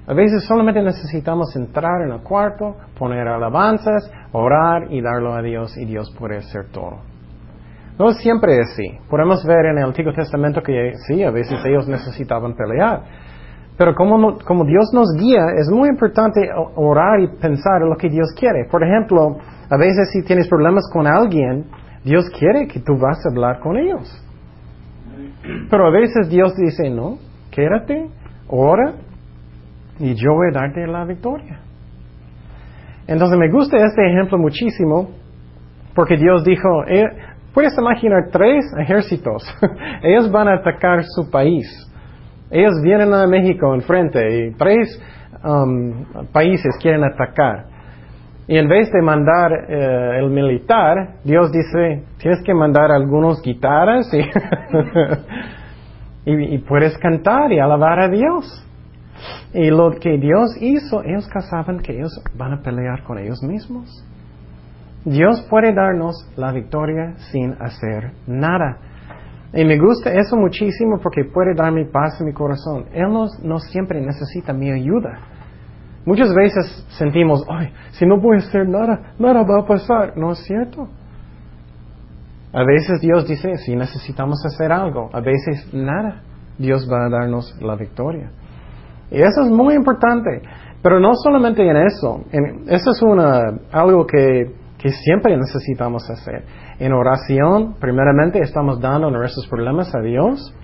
a 0.06 0.14
veces 0.14 0.44
solamente 0.44 0.82
necesitamos 0.82 1.56
entrar 1.56 2.02
en 2.02 2.12
el 2.12 2.22
cuarto, 2.22 2.76
poner 2.98 3.26
alabanzas, 3.26 4.12
orar 4.34 4.92
y 4.92 5.02
darlo 5.02 5.34
a 5.34 5.42
Dios 5.42 5.78
y 5.78 5.86
Dios 5.86 6.14
puede 6.20 6.38
hacer 6.38 6.72
todo. 6.74 6.98
No 7.98 8.12
siempre 8.12 8.60
es 8.60 8.72
así. 8.72 9.00
Podemos 9.10 9.46
ver 9.46 9.68
en 9.68 9.78
el 9.78 9.86
Antiguo 9.86 10.12
Testamento 10.14 10.62
que 10.62 10.94
sí, 11.08 11.24
a 11.24 11.32
veces 11.32 11.64
ellos 11.64 11.88
necesitaban 11.88 12.54
pelear. 12.56 13.04
Pero 13.78 13.96
como, 13.96 14.38
como 14.40 14.66
Dios 14.66 14.92
nos 14.94 15.08
guía, 15.18 15.46
es 15.58 15.70
muy 15.70 15.90
importante 15.90 16.48
orar 16.76 17.20
y 17.22 17.28
pensar 17.40 17.82
en 17.82 17.90
lo 17.90 17.96
que 17.96 18.10
Dios 18.10 18.28
quiere. 18.38 18.66
Por 18.70 18.84
ejemplo, 18.84 19.38
a 19.70 19.78
veces 19.78 20.12
si 20.12 20.24
tienes 20.24 20.48
problemas 20.48 20.84
con 20.94 21.08
alguien, 21.08 21.66
Dios 22.04 22.30
quiere 22.38 22.68
que 22.68 22.80
tú 22.80 22.98
vas 22.98 23.26
a 23.26 23.30
hablar 23.30 23.60
con 23.60 23.78
ellos. 23.78 24.24
Pero 25.70 25.88
a 25.88 25.92
veces 25.92 26.30
Dios 26.30 26.56
dice, 26.56 26.90
no, 26.90 27.18
quédate, 27.52 28.10
ora 28.48 28.94
y 30.00 30.14
yo 30.16 30.34
voy 30.34 30.50
a 30.50 30.60
darte 30.60 30.86
la 30.88 31.06
victoria. 31.06 31.60
Entonces 33.08 33.38
me 33.38 33.50
gusta 33.50 33.78
este 33.78 34.08
ejemplo 34.08 34.38
muchísimo 34.38 35.10
porque 35.96 36.18
Dios 36.18 36.44
dijo, 36.44 36.86
eh, 36.88 37.06
puedes 37.54 37.78
imaginar 37.78 38.30
tres 38.32 38.66
ejércitos, 38.80 39.44
ellos 40.04 40.32
van 40.32 40.48
a 40.48 40.56
atacar 40.56 41.04
su 41.04 41.30
país. 41.30 41.68
Ellos 42.54 42.80
vienen 42.84 43.12
a 43.16 43.26
México 43.26 43.74
enfrente 43.74 44.46
y 44.46 44.52
tres 44.52 45.02
um, 45.44 46.06
países 46.32 46.78
quieren 46.80 47.04
atacar. 47.04 47.66
Y 48.48 48.60
en 48.60 48.70
vez 48.70 48.92
de 48.92 49.02
mandar 49.02 49.52
eh, 49.68 50.20
el 50.20 50.30
militar, 50.30 51.16
Dios 51.24 51.52
dice, 51.52 52.04
tienes 52.20 52.44
que 52.44 52.54
mandar 52.54 52.92
algunos 52.92 53.42
guitarras 53.42 54.08
y, 56.26 56.54
y, 56.54 56.58
puedes 56.60 56.96
cantar 57.00 57.52
y 57.52 57.60
alabar 57.60 58.00
a 58.00 58.10
Dios. 58.10 58.64
Y 59.52 59.72
lo 59.72 59.90
que 60.00 60.20
Dios 60.20 60.56
hizo, 60.62 61.02
ellos 61.04 61.28
casaban 61.30 61.80
que 61.80 61.94
ellos 61.94 62.22
van 62.38 62.54
a 62.54 62.62
pelear 62.62 63.04
con 63.04 63.18
ellos 63.18 63.42
mismos. 63.42 63.90
Dios 65.06 65.42
puede 65.50 65.74
darnos 65.74 66.30
la 66.38 66.52
victoria 66.52 67.16
sin 67.32 67.56
hacer 67.60 68.12
nada. 68.28 68.78
Y 69.54 69.64
me 69.66 69.78
gusta 69.78 70.12
eso 70.12 70.36
muchísimo 70.36 71.00
porque 71.02 71.26
puede 71.26 71.54
darme 71.54 71.86
paz 71.86 72.20
en 72.20 72.26
mi 72.26 72.34
corazón. 72.34 72.86
Él 72.92 73.08
no, 73.44 73.60
siempre 73.60 74.02
necesita 74.02 74.52
mi 74.52 74.72
ayuda. 74.72 75.20
Muchas 76.06 76.34
veces 76.34 76.86
sentimos, 76.98 77.46
ay, 77.48 77.72
si 77.92 78.06
no 78.06 78.20
voy 78.20 78.38
a 78.38 78.40
hacer 78.40 78.68
nada, 78.68 79.14
nada 79.20 79.44
va 79.44 79.62
a 79.62 79.66
pasar. 79.66 80.18
No 80.18 80.32
es 80.32 80.40
cierto. 80.40 80.88
A 82.52 82.64
veces 82.64 83.00
Dios 83.00 83.28
dice, 83.28 83.56
si 83.58 83.76
necesitamos 83.76 84.44
hacer 84.46 84.72
algo, 84.72 85.10
a 85.14 85.22
veces 85.22 85.72
nada. 85.72 86.24
Dios 86.58 86.88
va 86.92 87.06
a 87.06 87.10
darnos 87.10 87.56
la 87.62 87.76
victoria. 87.76 88.32
Y 89.12 89.22
eso 89.22 89.42
es 89.44 89.50
muy 89.50 89.76
importante. 89.76 90.42
Pero 90.82 91.00
no 91.00 91.14
solamente 91.16 91.62
en 91.68 91.78
eso. 91.78 92.24
eso 92.68 92.92
es 92.92 93.02
una, 93.04 93.54
algo 93.72 94.06
que, 94.06 94.52
que 94.80 94.90
siempre 94.90 95.38
necesitamos 95.38 96.10
hacer. 96.10 96.44
En 96.80 96.94
oración, 96.94 97.76
primeramente, 97.80 98.40
estamos 98.40 98.80
dando 98.80 99.10
nuestros 99.12 99.48
problemas 99.48 99.94
a 99.96 100.00
Dios 100.02 100.56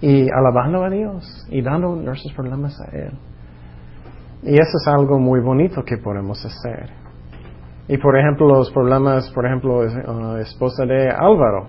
y 0.00 0.28
alabando 0.30 0.84
a 0.84 0.90
Dios 0.90 1.46
y 1.50 1.62
dando 1.62 1.94
nuestros 1.94 2.32
problemas 2.34 2.80
a 2.80 2.96
Él. 2.96 3.12
Y 4.42 4.54
eso 4.54 4.78
es 4.80 4.88
algo 4.88 5.18
muy 5.18 5.40
bonito 5.40 5.82
que 5.84 5.98
podemos 5.98 6.44
hacer. 6.44 6.90
Y 7.88 7.98
por 7.98 8.16
ejemplo, 8.16 8.48
los 8.48 8.70
problemas, 8.70 9.30
por 9.32 9.44
ejemplo, 9.44 9.78
uh, 9.80 10.36
esposa 10.36 10.86
de 10.86 11.10
Álvaro, 11.10 11.68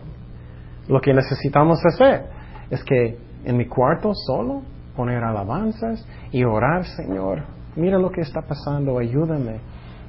lo 0.88 1.02
que 1.02 1.14
necesitamos 1.14 1.80
hacer 1.86 2.26
es 2.70 2.84
que 2.84 3.18
en 3.44 3.58
mi 3.58 3.66
cuarto 3.66 4.12
solo 4.14 4.62
poner 4.96 5.24
alabanzas 5.24 6.08
y 6.32 6.44
orar, 6.44 6.86
Señor, 6.86 7.44
mira 7.76 7.98
lo 7.98 8.12
que 8.12 8.22
está 8.22 8.42
pasando, 8.42 9.00
ayúdame. 9.00 9.60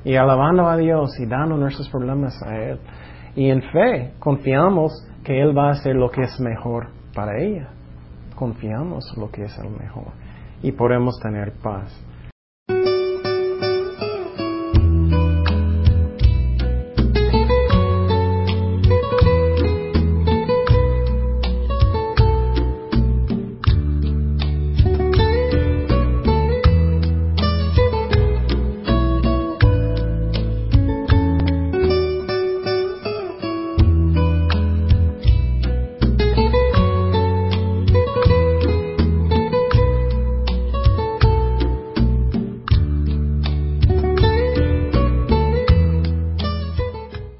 Y 0.04 0.16
alabando 0.16 0.68
a 0.68 0.76
Dios 0.76 1.18
y 1.18 1.26
dando 1.26 1.56
nuestros 1.56 1.88
problemas 1.88 2.34
a 2.42 2.56
Él. 2.56 2.80
Y 3.34 3.50
en 3.50 3.62
fe 3.62 4.12
confiamos 4.18 4.92
que 5.24 5.40
Él 5.40 5.56
va 5.56 5.68
a 5.68 5.72
hacer 5.72 5.96
lo 5.96 6.10
que 6.10 6.22
es 6.22 6.40
mejor 6.40 6.88
para 7.14 7.38
ella. 7.38 7.68
Confiamos 8.34 9.04
lo 9.16 9.30
que 9.30 9.44
es 9.44 9.58
el 9.58 9.70
mejor. 9.70 10.12
Y 10.62 10.72
podemos 10.72 11.18
tener 11.20 11.52
paz. 11.62 11.92